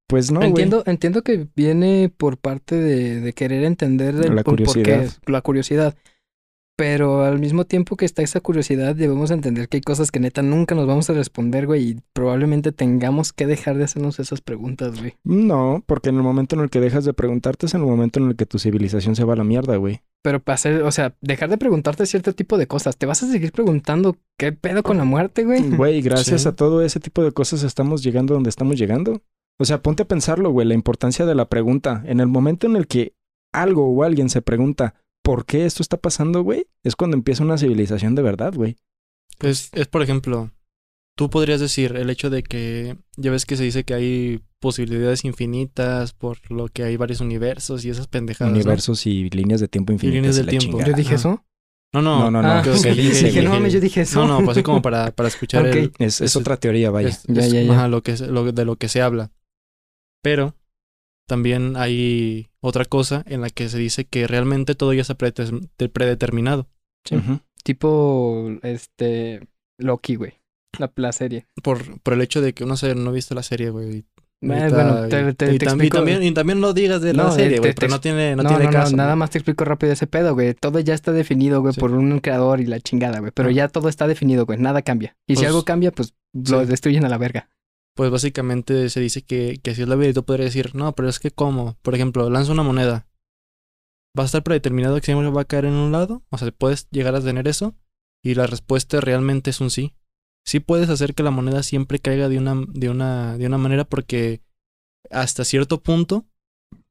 [0.07, 0.49] Pues no, güey.
[0.49, 4.81] entiendo, entiendo que viene por parte de, de querer entender el La por- por qué,
[4.83, 5.11] curiosidad.
[5.25, 5.95] la curiosidad.
[6.79, 10.43] Pero al mismo tiempo que está esa curiosidad, debemos entender que hay cosas que neta
[10.43, 14.99] nunca nos vamos a responder, güey, y probablemente tengamos que dejar de hacernos esas preguntas,
[14.99, 15.15] güey.
[15.23, 18.19] No, porque en el momento en el que dejas de preguntarte es en el momento
[18.19, 20.01] en el que tu civilización se va a la mierda, güey.
[20.21, 22.95] Pero para hacer, o sea, dejar de preguntarte cierto tipo de cosas.
[22.95, 25.67] ¿Te vas a seguir preguntando qué pedo con la muerte, güey?
[25.71, 26.47] Güey, gracias Sí.
[26.47, 29.23] a todo ese tipo de cosas estamos llegando donde estamos llegando.
[29.59, 32.03] O sea, ponte a pensarlo, güey, la importancia de la pregunta.
[32.05, 33.13] En el momento en el que
[33.53, 37.57] algo o alguien se pregunta por qué esto está pasando, güey, es cuando empieza una
[37.57, 38.77] civilización de verdad, güey.
[39.39, 40.51] Es, es, por ejemplo,
[41.17, 45.25] tú podrías decir el hecho de que ya ves que se dice que hay posibilidades
[45.25, 48.51] infinitas por lo que hay varios universos y esas pendejadas.
[48.51, 48.57] ¿no?
[48.59, 50.15] Universos y líneas de tiempo infinitas.
[50.15, 50.65] líneas y del la tiempo.
[50.77, 50.91] chingada.
[50.91, 51.43] Yo dije eso.
[51.93, 52.47] No, no, No, no, no.
[52.51, 54.19] Ah, que- que dije, dije, no mames, yo dije eso.
[54.25, 55.75] No, no, pues así como para, para escuchar Ok.
[55.75, 57.09] el, Es, es Es- otra teoría, vaya.
[57.09, 57.73] es- Ya, es- ya, ya.
[57.73, 59.31] ajá, lo que es- lo- de lo que se habla.
[60.27, 60.55] Pero
[61.25, 65.69] también hay otra cosa en la que se dice que realmente todo ya está predeterm-
[65.77, 66.67] de- predeterminado.
[67.09, 67.39] Ujú.
[67.63, 69.47] Tipo, este,
[69.79, 70.33] Loki, güey.
[70.79, 71.47] La, la serie.
[71.63, 74.05] Por, por el hecho de que uno se, no ha visto la serie, güey.
[74.41, 76.73] Eh, Ahorita, bueno, te, y- te, y, te también, y explico- también, y también no
[76.73, 78.95] digas de No, la eh, serie, güey, pero no tiene, no, No, tiene no, caso.
[78.97, 80.53] nada más te explico rápido ese pedo, güey.
[80.55, 81.79] Todo ya está definido, güey, Sí.
[81.79, 83.31] por un creador y la chingada, güey.
[83.33, 84.59] Pero ya todo está definido, güey.
[84.59, 85.15] Nada cambia.
[85.25, 86.67] Y si Pues, algo cambia, pues lo sí.
[86.67, 87.49] destruyen a la verga.
[87.97, 90.93] Pues básicamente se dice que, que si es la vida y tú podrías decir, no,
[90.93, 91.79] pero es que ¿cómo?
[91.81, 93.07] Por ejemplo, lanza una moneda.
[94.17, 96.23] ¿Va a estar predeterminado que siempre va a caer en un lado?
[96.29, 97.75] O sea, puedes llegar a tener eso.
[98.23, 99.95] Y la respuesta realmente es un sí.
[100.45, 103.83] Sí puedes hacer que la moneda siempre caiga de una, de una, de una manera
[103.83, 104.43] porque
[105.09, 106.27] hasta cierto punto,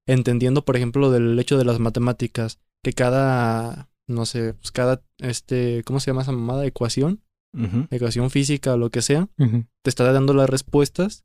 [0.07, 5.05] entendiendo, por ejemplo, lo del hecho de las matemáticas, que cada, no sé, pues cada,
[5.19, 6.66] este, ¿cómo se llama esa mamada?
[6.66, 7.23] Ecuación,
[7.57, 7.87] Ujú.
[7.90, 11.25] ecuación física o lo que sea, te está dando las respuestas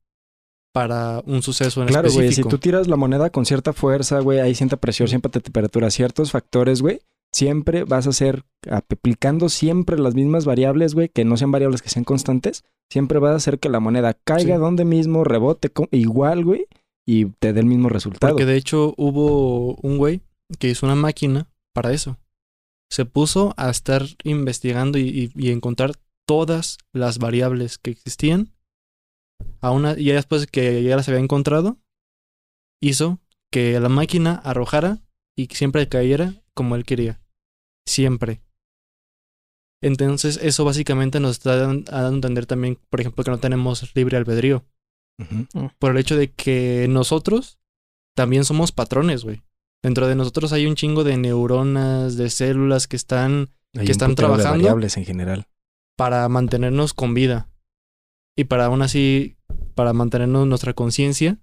[0.74, 2.50] para un suceso en Claro, güey, si específico.
[2.50, 6.82] tú tiras la moneda con cierta fuerza, güey, hay cierta presión, cierta temperatura, ciertos factores,
[6.82, 7.02] güey,
[7.34, 11.90] siempre vas a hacer, aplicando siempre las mismas variables, güey, que no sean variables que
[11.90, 14.62] sean constantes, siempre vas a hacer que la moneda caiga Sí.
[14.62, 16.68] donde mismo, rebote igual, güey,
[17.06, 18.32] y te dé el mismo resultado.
[18.34, 20.22] Porque de hecho hubo un güey
[20.60, 22.18] que hizo una máquina para eso.
[22.90, 25.94] Se puso a estar investigando y, y- y encontrar
[26.28, 28.54] todas las variables que existían.
[29.60, 31.78] A una, y ya después que ya las había encontrado,
[32.82, 33.20] hizo
[33.52, 35.00] que la máquina arrojara
[35.36, 37.22] y siempre cayera como él quería.
[37.88, 38.42] Siempre.
[39.84, 44.18] Entonces, eso básicamente nos está dando a entender también, por ejemplo, que no tenemos libre
[44.18, 44.64] albedrío.
[45.20, 45.72] Ujú.
[45.80, 47.60] Por el hecho de que nosotros
[48.16, 49.42] también somos patrones, güey.
[49.84, 54.12] Dentro de nosotros hay un chingo de neuronas, de células que están Hay que están
[54.12, 54.52] de trabajando.
[54.52, 55.48] variables en general.
[56.02, 57.48] Para mantenernos con vida.
[58.36, 59.38] Y para aún así,
[59.76, 61.38] para mantenernos nuestra conciencia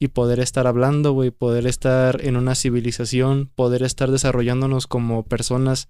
[0.00, 5.88] y poder estar hablando, güey, poder estar en una civilización, poder estar desarrollándonos como personas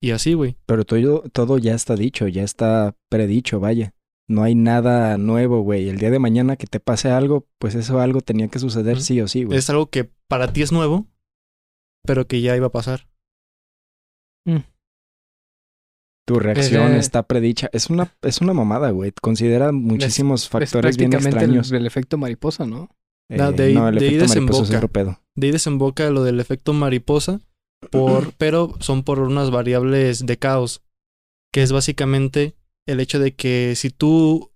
[0.00, 0.56] y así, güey.
[0.64, 3.94] Pero todo, todo ya está dicho, ya está predicho, vaya.
[4.28, 5.88] No hay nada nuevo, güey.
[5.88, 9.20] El día de mañana que te pase algo, pues eso algo tenía que suceder sí
[9.20, 9.58] o sí, güey.
[9.58, 11.08] Es algo que para ti es nuevo,
[12.04, 13.08] pero que ya iba a pasar.
[16.26, 17.68] Tu reacción está predicha.
[17.72, 19.12] Es una, es una mamada, güey.
[19.22, 21.72] Considera muchísimos Es factores bien prácticamente el, extraños.
[21.72, 22.90] el efecto mariposa, ¿no?
[23.30, 24.76] No, Eh, de ahí- no, el de ahí mariposa es desemboca.
[24.76, 25.20] otro pedo.
[25.36, 27.40] De ahí desemboca lo del efecto mariposa,
[27.90, 30.82] por, pero son por unas variables de caos,
[31.52, 32.56] que es básicamente
[32.88, 34.50] el hecho de que si tú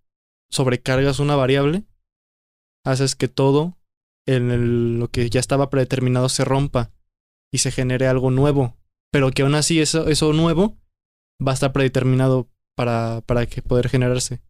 [0.50, 1.84] sobrecargas una variable,
[2.84, 3.76] haces que todo
[4.26, 6.90] en el- lo que ya estaba predeterminado se rompa
[7.52, 8.76] y se genere algo nuevo,
[9.12, 10.76] pero que aún así eso, eso nuevo
[11.46, 14.40] va a estar predeterminado para, para que poder generarse.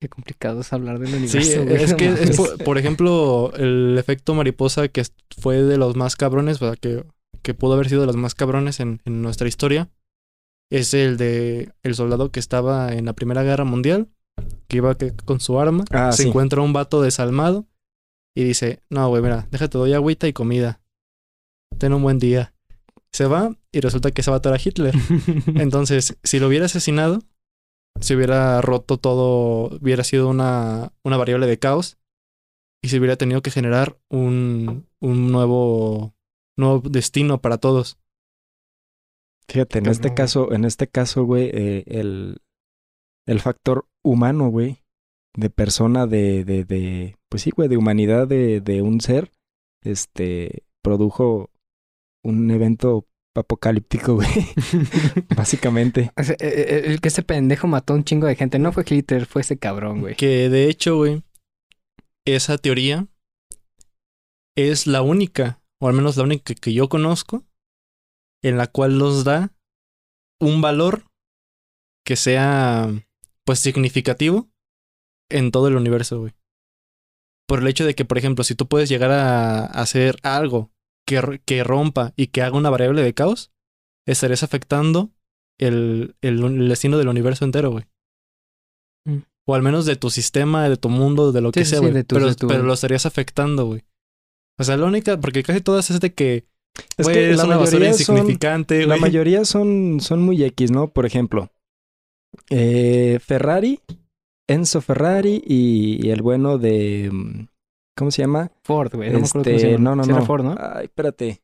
[0.00, 1.64] Qué complicado es hablar del Sí, universo.
[1.64, 5.02] güey, es que, es por, por ejemplo, el efecto mariposa que
[5.38, 7.04] fue de los más cabrones, o sea, que,
[7.42, 9.90] que pudo haber sido de los más cabrones en, en nuestra historia,
[10.70, 14.08] es el de el soldado que estaba en la Primera Guerra Mundial,
[14.68, 16.28] que iba que- con su arma, Ah, se sí.
[16.28, 17.66] encuentra un vato desalmado
[18.36, 20.80] y dice, no, güey, mira, déjate, doy agüita y comida.
[21.78, 22.53] Ten un buen día.
[23.14, 24.92] Se va y resulta que ese vato era Hitler.
[25.54, 27.20] Entonces, si lo hubiera asesinado,
[28.00, 31.96] se hubiera roto todo, hubiera sido una, una variable de caos
[32.82, 36.16] y se hubiera tenido que generar un, un nuevo,
[36.58, 38.00] nuevo destino para todos.
[39.46, 42.42] Fíjate, en este caso, en este caso, güey, eh, el,
[43.28, 44.82] el factor humano, güey,
[45.36, 49.30] de persona, de, de, de, pues sí, güey, de humanidad de, de un ser,
[49.84, 51.50] este, produjo
[52.24, 53.06] un evento
[53.36, 54.28] apocalíptico, güey,
[55.36, 56.10] básicamente.
[56.16, 58.58] O sea, eh, eh, el que ese pendejo mató a un chingo de gente.
[58.58, 60.16] No fue Hitler, fue ese cabrón, güey.
[60.16, 61.22] Que de hecho, güey,
[62.24, 63.06] esa teoría
[64.56, 67.44] es la única, o al menos la única que yo conozco,
[68.42, 69.52] en la cual nos da
[70.40, 71.04] un valor
[72.04, 72.90] que sea,
[73.44, 74.48] pues, significativo
[75.30, 76.32] en todo el universo, güey.
[77.46, 80.73] Por el hecho de que, por ejemplo, si tú puedes llegar a hacer algo
[81.06, 83.52] que, rompa y que haga una variable de caos,
[84.06, 85.10] estarías afectando
[85.58, 87.84] el, el, el destino del universo entero, güey.
[89.06, 89.18] Mm.
[89.46, 91.80] O al menos de tu sistema, de tu mundo, de lo Sí, que sí, sea,
[91.80, 92.02] sí, güey.
[92.04, 93.82] tu- pero, tu- pero lo estarías afectando, güey.
[94.58, 96.46] O sea, la única, porque casi todas es de que,
[96.96, 99.00] Es que es la una mayoría son- insignificante, La güey.
[99.00, 100.88] mayoría son, son muy X, ¿no?
[100.92, 101.50] Por ejemplo,
[102.50, 103.80] eh, Ferrari,
[104.48, 107.10] Enzo Ferrari y, y el bueno de...
[107.94, 108.50] mm, ¿Cómo se llama?
[108.62, 109.10] Ford, güey.
[109.10, 109.84] No me acuerdo cómo se Este, llama.
[109.84, 110.26] no, no, Sí era no.
[110.26, 110.56] Ford, ¿no?
[110.58, 111.42] Ay, espérate.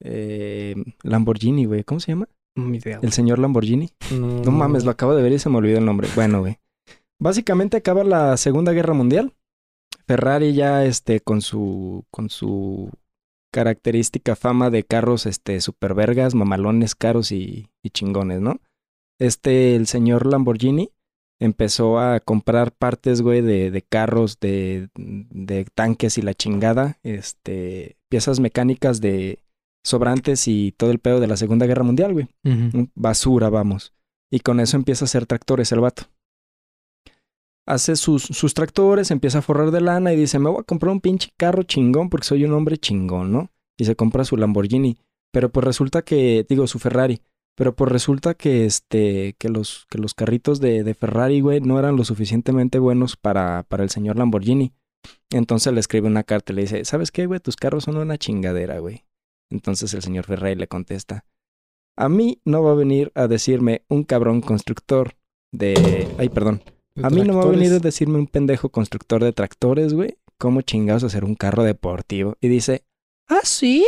[0.00, 1.84] Eh, Lamborghini, güey.
[1.84, 2.28] ¿Cómo se llama?
[2.56, 3.06] Idea, güey.
[3.06, 3.90] El señor Lamborghini.
[4.12, 6.08] No, No mames, lo acabo de ver y se me olvidó el nombre.
[6.14, 6.58] Bueno, güey.
[7.20, 9.32] Básicamente acaba la Segunda Guerra Mundial.
[10.06, 12.90] Ferrari ya este con su con su
[13.52, 18.60] característica fama de carros este super vergas, mamalones caros y, y chingones, ¿no?
[19.18, 20.90] Este el señor Lamborghini
[21.40, 27.96] empezó a comprar partes, güey, de, de carros, de, de tanques y la chingada, este,
[28.08, 29.40] piezas mecánicas de
[29.84, 32.28] sobrantes y todo el pedo de la Segunda Guerra Mundial, güey
[32.94, 33.92] basura, vamos.
[34.30, 36.04] Y con eso empieza a hacer tractores el vato.
[37.66, 40.92] Hace sus, sus tractores, empieza a forrar de lana y dice, me voy a comprar
[40.92, 43.50] un pinche carro chingón porque soy un hombre chingón, ¿no?
[43.78, 44.98] Y se compra su Lamborghini.
[45.32, 47.20] Pero pues resulta que, digo, su Ferrari.
[47.56, 51.78] Pero pues resulta que este, que los, que los carritos de, de Ferrari, güey, no
[51.78, 54.72] eran lo suficientemente buenos para, para el señor Lamborghini.
[55.30, 57.40] Entonces le escribe una carta y le dice, ¿sabes qué, güey?
[57.40, 59.04] Tus carros son una chingadera, güey.
[59.50, 61.24] Entonces el señor Ferrari le contesta,
[61.96, 65.16] a mí no va a venir a decirme un cabrón constructor
[65.52, 66.08] de...
[66.18, 66.62] Ay, perdón.
[67.02, 70.16] A mí no va a venir a decirme un pendejo constructor de tractores, güey.
[70.38, 72.36] ¿Cómo chingados hacer un carro deportivo?
[72.40, 72.84] Y dice,
[73.28, 73.84] ¿ah, sí?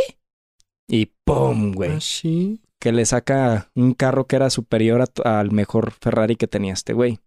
[0.89, 1.93] Y ¡pum, güey!
[1.93, 2.61] Ah, sí.
[2.81, 6.93] Que le saca un carro que era superior a al mejor Ferrari que tenía este
[6.93, 7.19] güey.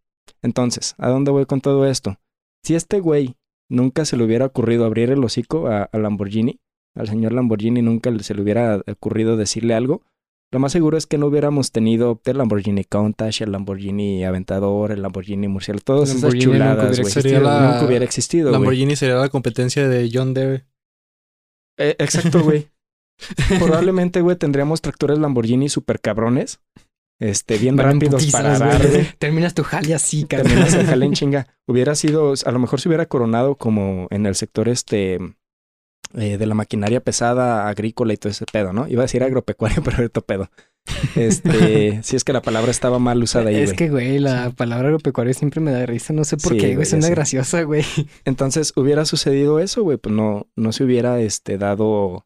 [0.42, 2.18] Entonces, ¿a dónde voy con todo esto?
[2.64, 3.36] Si este güey
[3.70, 6.60] nunca se le hubiera ocurrido abrir el hocico a, a Lamborghini,
[6.96, 10.04] al señor Lamborghini nunca se le hubiera ocurrido decirle algo,
[10.52, 15.04] lo más seguro es que no hubiéramos tenido el Lamborghini Countach, el Lamborghini Aventador, el
[15.04, 17.74] Lamborghini Murciélago, todas esas chuladas, hubiera güey.
[17.74, 18.52] Nunca hubiera existido.
[18.52, 20.66] Lamborghini sería la competencia de John Deere.
[21.78, 22.68] Eh, exacto, güey.
[23.60, 26.60] Probablemente, güey, tendríamos tractores Lamborghini super cabrones.
[27.19, 28.82] Este, bien Van rápidos putizas, para dar.
[29.17, 30.47] Terminas tu jale así, cabrón.
[30.47, 31.47] Terminas el jale en chinga.
[31.67, 35.19] Hubiera sido, a lo mejor se hubiera coronado como en el sector este
[36.17, 38.88] eh, de la maquinaria pesada, agrícola y todo ese pedo, ¿no?
[38.88, 40.49] Iba a decir agropecuario, pero todo pedo.
[41.15, 44.88] Este, si es que la palabra estaba mal usada ahí, Es que, güey, la palabra
[44.88, 46.13] agropecuario siempre me da risa.
[46.13, 47.12] No sé por Sí, qué, güey, Suena sé.
[47.12, 47.84] graciosa, güey.
[48.25, 52.25] Entonces, hubiera sucedido eso, güey, pues no, no se hubiera este, dado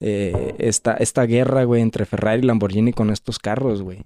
[0.00, 3.98] eh, esta, esta guerra, güey, entre Ferrari y Lamborghini con estos carros, güey.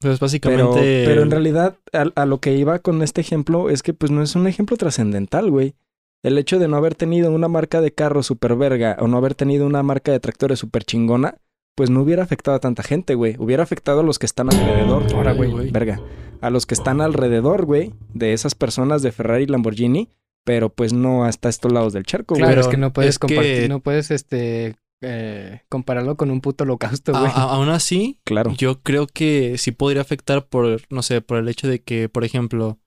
[0.00, 1.04] Pues Pero, básicamente.
[1.06, 4.22] pero en realidad, a, a lo que iba con este ejemplo es que pues no
[4.22, 5.74] es un ejemplo trascendental, güey.
[6.22, 9.34] El hecho de no haber tenido una marca de carro super verga o no haber
[9.34, 11.36] tenido una marca de tractores super chingona,
[11.74, 13.36] pues no hubiera afectado a tanta gente, güey.
[13.38, 15.04] Hubiera afectado a los que están alrededor.
[15.14, 15.70] Ahora, güey.
[15.70, 16.00] Verga.
[16.42, 20.08] A los que están alrededor, güey, de esas personas de Ferrari y Lamborghini,
[20.44, 22.40] pero pues no hasta estos lados del charco, güey.
[22.40, 26.30] Claro, Pero es que no puedes es que- compartir, no puedes, este, eh, compararlo con
[26.30, 27.24] un puto holocausto, güey.
[27.26, 28.52] a- aún así, Claro.
[28.56, 32.24] yo creo que sí podría afectar por, no sé, por el hecho de que, por
[32.24, 32.78] ejemplo,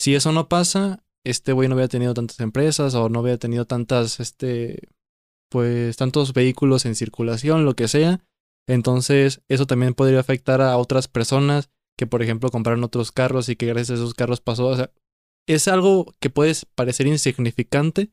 [0.00, 3.64] si eso no pasa, este güey no hubiera tenido tantas empresas o no hubiera tenido
[3.64, 4.88] tantas, este,
[5.50, 8.20] pues, tantos vehículos en circulación, lo que sea.
[8.68, 13.56] Entonces, eso también podría afectar a otras personas que, por ejemplo, compraron otros carros y
[13.56, 14.66] que gracias a esos carros pasó.
[14.66, 14.90] O sea,
[15.48, 18.10] es algo que puede parecer insignificante,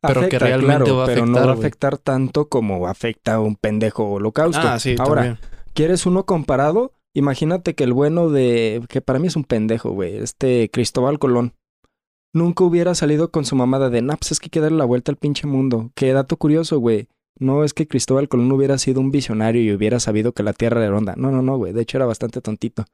[0.00, 3.40] pero que realmente va a pero no afectar, va a afectar tanto como afecta a
[3.40, 4.66] un pendejo holocausto.
[4.66, 5.38] Ah, sí, Ahora, también.
[5.74, 6.92] ¿Quieres uno comparado?
[7.14, 8.82] Imagínate que el bueno de...
[8.88, 10.16] que para mí es un pendejo, güey.
[10.16, 11.54] Este Cristóbal Colón.
[12.34, 14.84] Nunca hubiera salido con su mamada de, nah, pues es que hay que darle la
[14.84, 15.90] vuelta al pinche mundo.
[15.94, 17.08] Qué dato curioso, güey.
[17.38, 20.80] No es que Cristóbal Colón hubiera sido un visionario y hubiera sabido que la Tierra
[20.80, 21.14] era redonda.
[21.16, 21.72] No, no, no, güey.
[21.72, 22.84] De hecho era bastante tontito.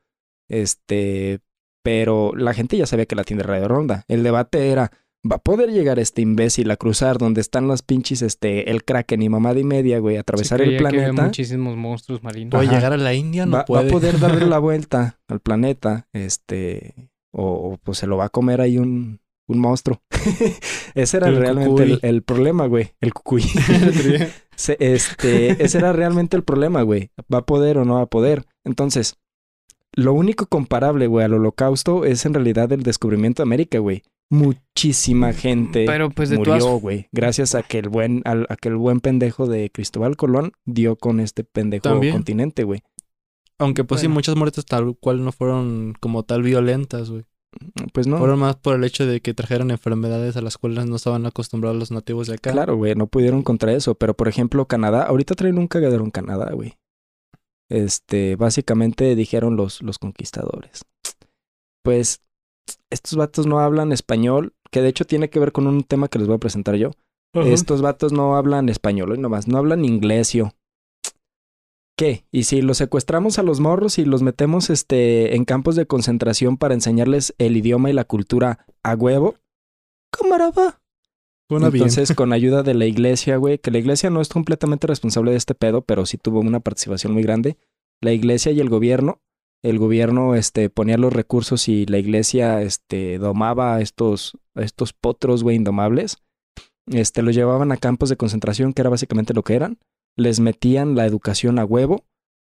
[0.48, 1.40] Este...
[1.84, 4.04] Pero la gente ya sabía que la Tierra era redonda.
[4.06, 4.92] El debate era,
[5.30, 9.22] ¿va a poder llegar este imbécil a cruzar donde están las pinches, este, el Kraken
[9.22, 11.22] y mamada y media, güey, a atravesar Sí, el creía que planeta?
[11.24, 12.54] muchísimos monstruos marinos.
[12.60, 12.74] Ajá.
[12.74, 13.88] llegar a la India, no va, va puede.
[13.88, 18.28] a poder darle la vuelta al planeta, este, o, o, pues se lo va a
[18.30, 20.02] comer ahí un, un monstruo.
[20.94, 23.42] ese era El realmente el, problema, güey, el cucuy.
[24.56, 27.10] Se- este, ese era realmente el problema, güey.
[27.32, 28.44] ¿Va a poder o no va a poder?
[28.64, 29.16] Entonces,
[29.94, 34.02] lo único comparable, güey, al holocausto es en realidad el descubrimiento de América, güey.
[34.32, 37.08] Muchísima gente Pero pues de murió, todas güey.
[37.12, 40.96] Gracias a que el buen, al- a que el buen pendejo de Cristóbal Colón dio
[40.96, 42.14] con este pendejo También.
[42.14, 42.82] continente, güey.
[43.58, 47.24] Aunque pues sí, muchas muertes tal cual no fueron como tal violentas, güey.
[47.92, 48.16] Pues no.
[48.18, 51.78] Fueron más por el hecho de que trajeron enfermedades a las cuales no estaban acostumbrados
[51.78, 52.50] los nativos de acá.
[52.50, 53.94] Claro, güey, no pudieron contra eso.
[53.94, 56.78] Pero, por ejemplo, Canadá, ahorita traen un cagadero en Canadá, güey.
[57.70, 60.84] Este, básicamente dijeron los, los conquistadores.
[61.84, 62.22] Pues,
[62.90, 66.18] estos vatos no hablan español, que de hecho tiene que ver con un tema que
[66.18, 66.90] les voy a presentar yo.
[67.34, 70.54] Estos vatos no hablan español, hoy nomás, no hablan inglesio.
[71.96, 72.26] ¿Qué?
[72.30, 76.56] ¿Y si los secuestramos a los morros y los metemos este, en campos de concentración
[76.56, 79.36] para enseñarles el idioma y la cultura a huevo?
[80.10, 80.82] Cámara va.
[81.48, 81.64] Bien.
[81.64, 85.36] Entonces, con ayuda de la iglesia, güey, que la iglesia no es completamente responsable de
[85.36, 87.56] este pedo, pero sí tuvo una participación muy grande.
[88.00, 89.20] La iglesia y el gobierno,
[89.62, 95.42] el gobierno este, ponía los recursos y la iglesia este, domaba a estos, estos potros,
[95.42, 96.18] güey, indomables.
[96.86, 99.78] Este, los llevaban a campos de concentración, que era básicamente lo que eran.
[100.16, 102.04] Les metían la educación a huevo.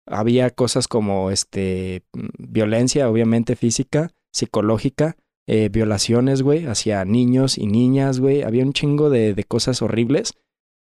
[0.07, 7.67] Había cosas como este, mm, violencia, obviamente física, psicológica, eh, violaciones, güey, hacia niños y
[7.67, 8.43] niñas, güey.
[8.43, 10.35] Había un chingo de, de cosas horribles.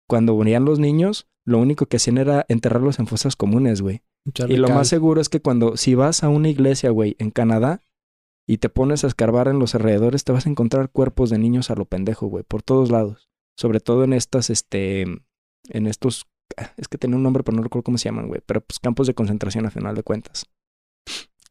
[0.09, 4.01] Cuando morían los niños, lo único que hacían era enterrarlos en fosas comunes, güey.
[4.47, 4.77] Y lo cal.
[4.77, 7.81] más seguro es que cuando, si vas a una iglesia, güey, en Canadá,
[8.47, 11.69] y te pones a escarbar en los alrededores, te vas a encontrar cuerpos de niños
[11.69, 13.29] a lo pendejo, güey, por todos lados.
[13.57, 16.27] Sobre todo en estas, este, en estos,
[16.77, 19.07] es que tenía un nombre, pero no recuerdo cómo se llaman, güey, pero pues campos
[19.07, 20.45] de concentración a final de cuentas.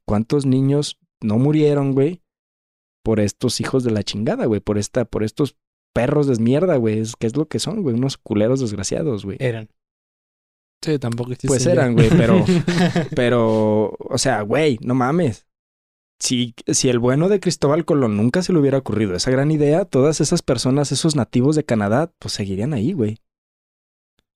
[0.06, 2.22] ¿Cuántos niños no murieron, güey?
[3.04, 5.56] Por estos hijos de la chingada, güey, por esta, por estos
[5.92, 9.36] perros de mierda, güey, es que es lo que son, güey, unos culeros desgraciados, güey.
[9.40, 9.68] Eran.
[10.86, 12.44] Sí, tampoco existe Pues eran, güey, pero,
[13.16, 15.46] pero, o sea, güey, no mames.
[16.20, 19.84] Si, si el bueno de Cristóbal Colón nunca se le hubiera ocurrido esa gran idea,
[19.84, 23.18] todas esas personas, esos nativos de Canadá, pues seguirían ahí, güey.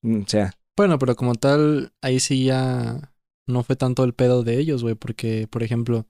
[0.03, 3.13] Mm, O sea, Bueno, pero como tal, ahí sí ya
[3.47, 6.07] no fue tanto el pedo de ellos, güey, porque, por ejemplo,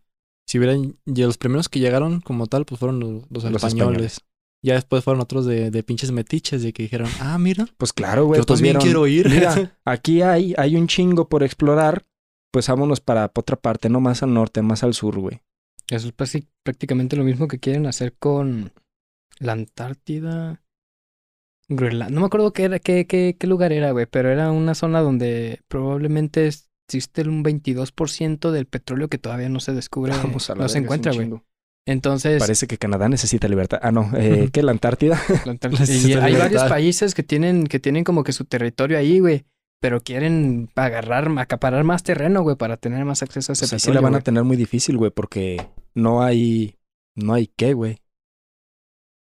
[0.46, 4.14] si hubieran, y los primeros que llegaron como tal, pues fueron los, los los españoles.
[4.14, 4.20] españoles.
[4.62, 8.26] Ya después fueron otros de, de pinches metiches, de que dijeron, ah, mira, Pues claro,
[8.26, 8.40] güey.
[8.40, 9.28] yo pues también vieron, quiero ir.
[9.28, 12.06] Mira, aquí hay, hay un chingo por explorar.
[12.52, 15.40] Pues vámonos para otra parte, no más al norte, más al sur, güey.
[15.88, 18.72] Eso es prácti- prácticamente lo mismo que quieren hacer con
[19.38, 20.60] la Antártida.
[21.68, 22.14] Groenlandia.
[22.14, 25.00] No me acuerdo qué, era, qué, qué, qué lugar era, güey, pero era una zona
[25.00, 26.48] donde probablemente
[26.88, 30.78] existe un 22% del petróleo que todavía no se descubre, Vamos a la no se
[30.78, 31.30] encuentra, güey.
[31.86, 33.80] Entonces, Parece que Canadá necesita libertad.
[33.82, 34.62] Ah, no, eh, ¿qué?
[34.62, 35.18] La Antártida.
[35.46, 39.18] la Antártida- y hay varios países que tienen, que tienen como que su territorio ahí,
[39.18, 39.44] güey.
[39.80, 43.78] Pero quieren agarrar, acaparar más terreno, güey, para tener más acceso a ese O sea,
[43.78, 46.76] sí la van a tener muy difícil, güey, porque no hay,
[47.16, 47.98] no hay qué, güey.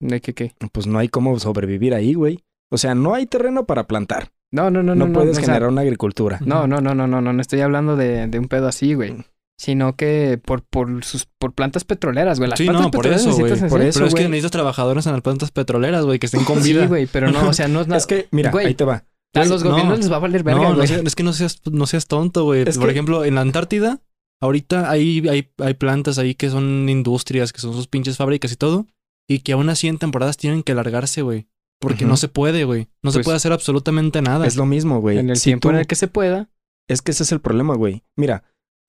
[0.01, 0.53] ¿De qué, qué?
[0.73, 2.41] Pues no hay cómo sobrevivir ahí, güey.
[2.73, 4.33] O sea, no hay terreno para plantar.
[4.53, 5.13] No, no, no, No, no.
[5.13, 6.39] puedes o sea, generar una agricultura.
[6.45, 8.97] No, no, no, no, no, no, no estoy hablando de, de un pedo así, Mm.
[8.97, 9.25] güey.
[9.61, 12.49] Sino que por, por sus por plantas petroleras, güey.
[12.49, 13.59] Las Sí, plantas no, por eso, güey.
[13.68, 16.62] Por eso, Pero es que necesitas trabajadores en las plantas petroleras, güey, que estén con
[16.62, 16.81] vida.
[16.83, 17.99] Sí, güey, pero no, o sea, no es nada.
[17.99, 19.05] Es que, mira, Güey, ahí te va.
[19.35, 19.73] a los no.
[19.73, 20.90] gobiernos les va a valer verga, no, no, güey.
[21.07, 22.62] es que no seas, no seas tonto, güey.
[22.66, 24.01] Es Por que- ejemplo, en la Antártida,
[24.40, 28.57] ahorita hay, hay, hay plantas ahí que son industrias, que son sus pinches fábricas y
[28.57, 28.87] todo,
[29.29, 31.49] y que aún así en temporadas tienen que largarse, güey.
[31.81, 32.88] Porque no se puede, güey.
[33.03, 34.46] No se Pues, puede hacer absolutamente nada.
[34.46, 35.18] Es lo mismo, güey.
[35.18, 36.49] en el Si tiempo tú- en el que se pueda.
[36.88, 38.05] Es que ese es el problema, güey.
[38.16, 38.42] Mira,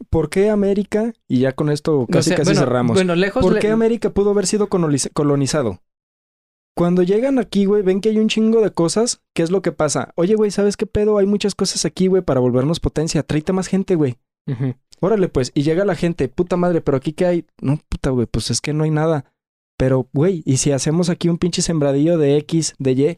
[0.09, 1.13] ¿por qué América?
[1.27, 2.95] Y ya con esto casi o sea, casi bueno, cerramos.
[2.95, 3.41] Bueno, lejos.
[3.43, 5.79] ¿Por le- qué América pudo haber sido coloniz- colonizado?
[6.75, 9.21] Cuando llegan aquí, güey, ven que hay un chingo de cosas.
[9.35, 10.13] ¿Qué es lo que pasa?
[10.15, 11.17] Oye, güey, ¿sabes qué pedo?
[11.17, 13.23] Hay muchas cosas aquí, güey, para volvernos potencia.
[13.23, 14.15] Tráete más gente, güey.
[14.47, 14.73] Ujú.
[15.01, 15.51] Órale, pues.
[15.53, 17.45] Y llega la gente, puta madre, pero aquí qué hay.
[17.61, 19.25] No, puta, güey, pues es que no hay nada.
[19.77, 23.17] Pero, güey, ¿y si hacemos aquí un pinche sembradillo de X, de Y?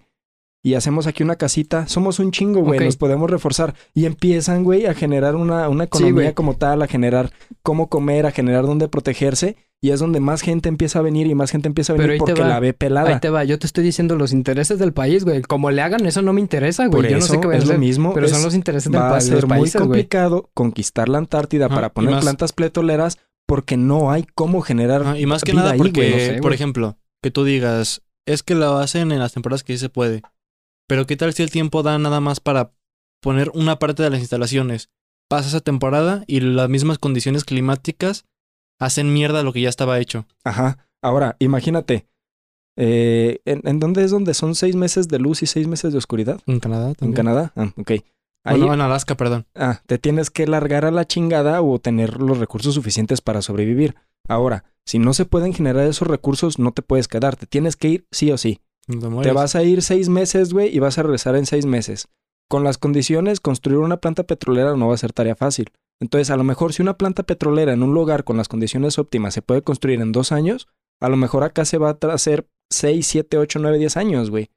[0.66, 3.74] Y hacemos aquí una casita, somos un chingo, güey, nos podemos reforzar.
[3.94, 7.32] Y empiezan, güey, a generar una, una economía como tal, a generar
[7.64, 9.58] cómo comer, a generar dónde protegerse.
[9.82, 12.20] Y es donde más gente empieza a venir y más gente empieza a Pero venir
[12.24, 12.48] te porque va.
[12.48, 13.10] la ve pelada.
[13.10, 15.42] Ahí te va, yo te estoy diciendo los intereses del país, güey.
[15.42, 17.02] Como le hagan, eso no me interesa, güey.
[17.02, 18.14] Por Yo no eso sé qué voy a es lo mismo.
[18.14, 19.88] Pero es- son los intereses del va a país, ser muy países, güey.
[19.90, 25.26] complicado conquistar la Antártida para poner más- plantas pletoleras porque no hay cómo generar y
[25.26, 26.54] más que vida nada ahí, porque, güey, no sé, por güey.
[26.56, 30.22] ejemplo, que tú digas, es que lo hacen en las temporadas que sí se puede.
[30.88, 32.72] Pero ¿qué tal si el tiempo da nada más para
[33.22, 34.90] poner una parte de las instalaciones?
[35.30, 38.26] Pasa esa temporada y las mismas condiciones climáticas
[38.80, 40.26] hacen mierda lo que ya estaba hecho.
[40.44, 40.78] Ajá.
[41.02, 42.08] Ahora, imagínate.
[42.78, 45.98] eh, ¿en, en dónde es donde son seis meses de luz y seis meses de
[46.00, 46.40] oscuridad?
[46.48, 47.16] En Canadá En también.
[47.16, 47.54] Canadá.
[47.56, 47.92] Ah, ok.
[48.46, 49.46] Ahí Bueno, en Alaska, perdón.
[49.56, 53.96] ah, te tienes que largar a la chingada o tener los recursos suficientes para sobrevivir.
[54.28, 57.36] Ahora, si no se pueden generar esos recursos, no te puedes quedar.
[57.38, 58.60] Te tienes que ir sí o sí.
[59.24, 62.08] Te vas a ir seis meses, güey, y vas a regresar en seis meses.
[62.50, 65.72] Con las condiciones, construir una planta petrolera no va a ser tarea fácil.
[66.02, 69.34] Entonces, a lo mejor si una planta petrolera en un lugar con las condiciones óptimas
[69.34, 70.68] se puede construir en dos años,
[71.02, 74.50] a lo mejor acá se va a hacer seis, siete, ocho, nueve, diez años, güey.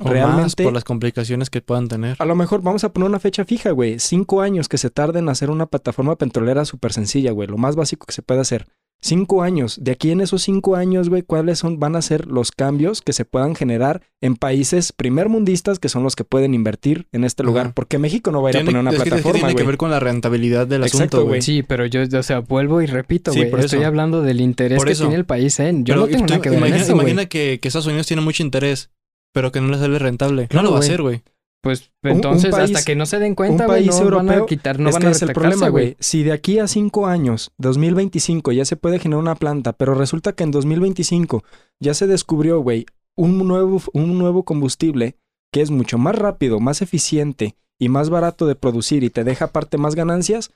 [0.00, 2.16] O más realmente- por las complicaciones que puedan tener.
[2.18, 3.98] A lo mejor vamos a poner una fecha fija, güey.
[3.98, 7.48] Cinco años que se tarden en hacer una plataforma petrolera súper sencilla, güey.
[7.48, 8.66] Lo más básico que se puede hacer.
[9.02, 9.78] Cinco años.
[9.82, 13.14] De aquí en esos cinco años, güey, ¿cuáles son, van a ser los cambios que
[13.14, 17.72] se puedan generar en países primermundistas que son los que pueden invertir en este lugar?
[17.74, 19.38] Porque México no va a ir Tiene- a poner una es que- es que plataforma,
[19.48, 21.40] tiene que ver con la rentabilidad del Exacto, asunto, güey.
[21.42, 23.50] Sí, pero yo, o sea, vuelvo y repito, Sí, güey.
[23.50, 23.88] por Estoy eso.
[23.88, 25.04] hablando del interés Por que eso.
[25.04, 25.72] tiene el país, ¿eh?
[25.78, 27.04] Yo Pero no tengo tú nada que ver imagina, en eso, güey.
[27.06, 28.90] imagina que, que Estados Unidos tiene mucho interés,
[29.32, 30.46] pero que no le sale rentable.
[30.48, 31.22] Claro, no lo va a hacer, güey.
[31.62, 34.00] Pues Un- un entonces, país- hasta que no se den cuenta, un país no van
[34.00, 35.96] a europeo- quitar, no es van que a es el problema, güey.
[36.00, 40.32] Si de aquí a cinco años, 2025, ya se puede generar una planta, pero resulta
[40.32, 41.44] que en 2025
[41.78, 42.86] ya se descubrió, güey,
[43.16, 45.16] un nuevo, un nuevo combustible
[45.52, 49.46] que es mucho más rápido, más eficiente y más barato de producir y te deja
[49.46, 50.50] aparte más ganancias,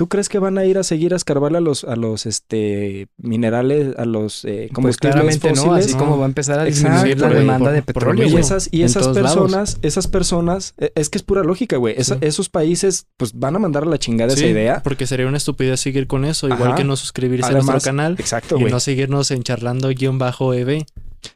[0.00, 3.08] ¿tú crees que van a ir a seguir a escarbarle a los, a los este,
[3.18, 7.28] minerales, a los eh, Pues combustibles no, así como va a empezar a disminuir la
[7.28, 8.26] demanda por- de petróleo.
[8.26, 9.18] Y esas, y esas lados.
[9.18, 11.96] personas, esas personas, e- es que es pura lógica, güey.
[11.98, 12.20] Esa- Sí.
[12.22, 14.80] Esos países, pues van a mandar a la chingada esa idea.
[14.82, 16.76] Porque sería una estupidez seguir con eso, igual Ajá.
[16.76, 18.72] que no suscribirse a Además, nuestro canal Exacto, y güey.
[18.72, 20.86] no seguirnos en charlando guion bajo EB.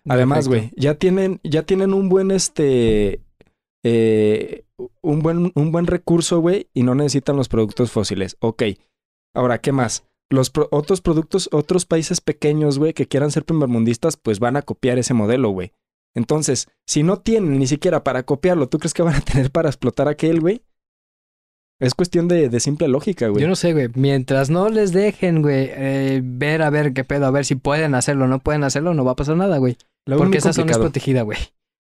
[0.08, 0.68] Además, Perfecto.
[0.70, 3.20] güey, ya tienen, ya tienen un buen este
[3.84, 4.63] eh,
[5.02, 8.36] un buen, un buen recurso, güey, y no necesitan los productos fósiles.
[8.40, 8.62] Ok.
[9.34, 10.04] Ahora, ¿qué más?
[10.30, 14.62] Los pro- otros productos, otros países pequeños, güey, que quieran ser primermundistas, pues van a
[14.62, 15.72] copiar ese modelo, güey.
[16.16, 19.68] Entonces, si no tienen ni siquiera para copiarlo, ¿tú crees que van a tener para
[19.68, 20.62] explotar aquel, güey?
[21.80, 23.42] Es cuestión de, de simple lógica, güey.
[23.42, 23.88] Yo no sé, güey.
[23.94, 27.94] Mientras no les dejen, güey, eh, ver a ver qué pedo, a ver si pueden
[27.96, 29.76] hacerlo o no pueden hacerlo, no va a pasar nada, güey.
[30.18, 31.38] Porque esa zona es protegida, güey.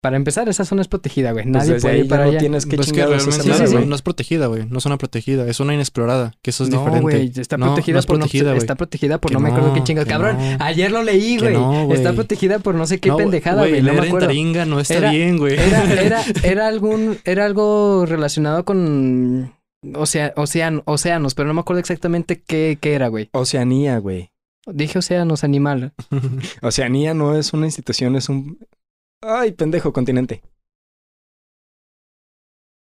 [0.03, 1.45] Para empezar, esa zona es protegida, güey.
[1.45, 2.39] Pues Nadie desde puede ahí ir para no allá.
[2.41, 4.67] tienes que Pues que chingados realmente hacer sí, no, nada, sí, no- es protegida, güey.
[4.69, 7.01] No es una protegida, es una inexplorada, que eso es no, diferente.
[7.03, 9.51] güey, está No, protegida no es por protegida, no, está protegida por Que no, me
[9.51, 10.03] acuerdo qué chingo.
[10.03, 10.57] que Cabrón, no.
[10.65, 11.93] ayer lo leí, Que güey.
[11.93, 13.81] está protegida por no sé qué No, pendejada, güey.
[13.81, 14.27] No me en acuerdo.
[14.27, 15.55] Taringa no está Era- bien, güey.
[15.55, 19.53] Era, era, era algún, era algo relacionado con
[19.85, 23.29] ocea- ocean- océanos, pero no me acuerdo exactamente qué, qué era, güey.
[23.33, 24.31] Oceanía, güey.
[24.67, 25.93] Dije océanos, animal.
[26.61, 28.59] Oceanía no es una institución, es un...
[29.23, 30.43] Ay, pendejo, continente.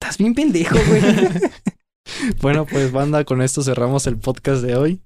[0.00, 1.02] Estás bien pendejo, güey.
[2.40, 5.02] bueno, pues banda, con esto cerramos el podcast de hoy.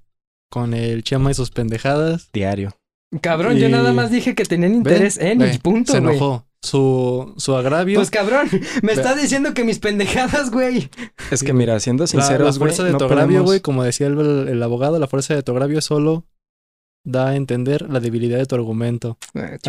[0.51, 2.29] Con el Chema y sus pendejadas.
[2.31, 2.75] Diario.
[3.21, 6.15] Cabrón, yo nada más dije que tenían interés en Ve, y punto, Se güey.
[6.15, 6.45] enojó.
[6.61, 7.99] Su, su agravio.
[7.99, 8.47] Pues cabrón,
[8.81, 10.89] me Ve- estás diciendo que mis pendejadas, güey.
[11.31, 13.59] Es que mira, siendo la, sinceros, la fuerza güey, de no tu agravio, podemos- güey,
[13.61, 14.17] como decía el,
[14.47, 16.25] el abogado, la fuerza de tu agravio solo
[17.05, 19.17] da a entender la debilidad de tu argumento.
[19.33, 19.59] El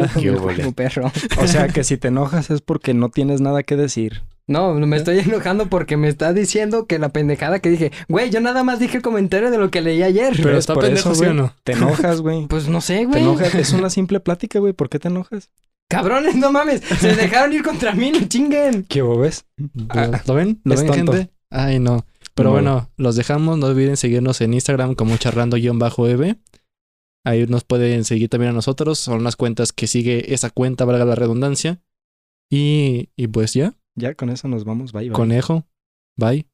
[0.40, 0.62] huele.
[0.62, 1.12] culo, perro.
[1.40, 4.22] O sea, que si te enojas es porque no tienes nada que decir.
[4.48, 8.40] No, me estoy enojando porque me está diciendo que la pendejada que dije, güey, yo
[8.40, 10.34] nada más dije el comentario de lo que leí ayer.
[10.36, 10.58] Pero ¿Ves?
[10.60, 11.36] está Por pendejo, eso, ¿sí o güey.
[11.36, 11.52] no?
[11.64, 12.46] Te enojas, güey.
[12.48, 13.22] Pues no sé, Te güey.
[13.22, 13.54] enojas.
[13.54, 14.72] Es una simple plática, güey.
[14.72, 15.50] ¿Por qué te enojas?
[15.88, 16.80] Cabrones, no mames.
[16.80, 18.84] Se dejaron ir contra mí, no chinguen.
[18.88, 19.44] ¿Qué ves?
[19.90, 20.60] Ah, ¿Lo ven?
[20.64, 21.12] ¿Lo es ven, tonto.
[21.12, 21.30] gente?
[21.50, 22.04] Ay, no.
[22.34, 22.52] Pero No.
[22.54, 23.56] bueno, los dejamos.
[23.58, 26.36] No olviden seguirnos en Instagram como charlando-eb.
[27.26, 29.00] Ahí nos pueden seguir también a nosotros.
[29.00, 31.82] Son las cuentas que sigue esa cuenta, valga la redundancia.
[32.48, 34.92] Y, y pues ya, Ya con eso nos vamos.
[34.92, 35.12] Bye, bye.
[35.12, 35.66] conejo.
[36.16, 36.46] Bye.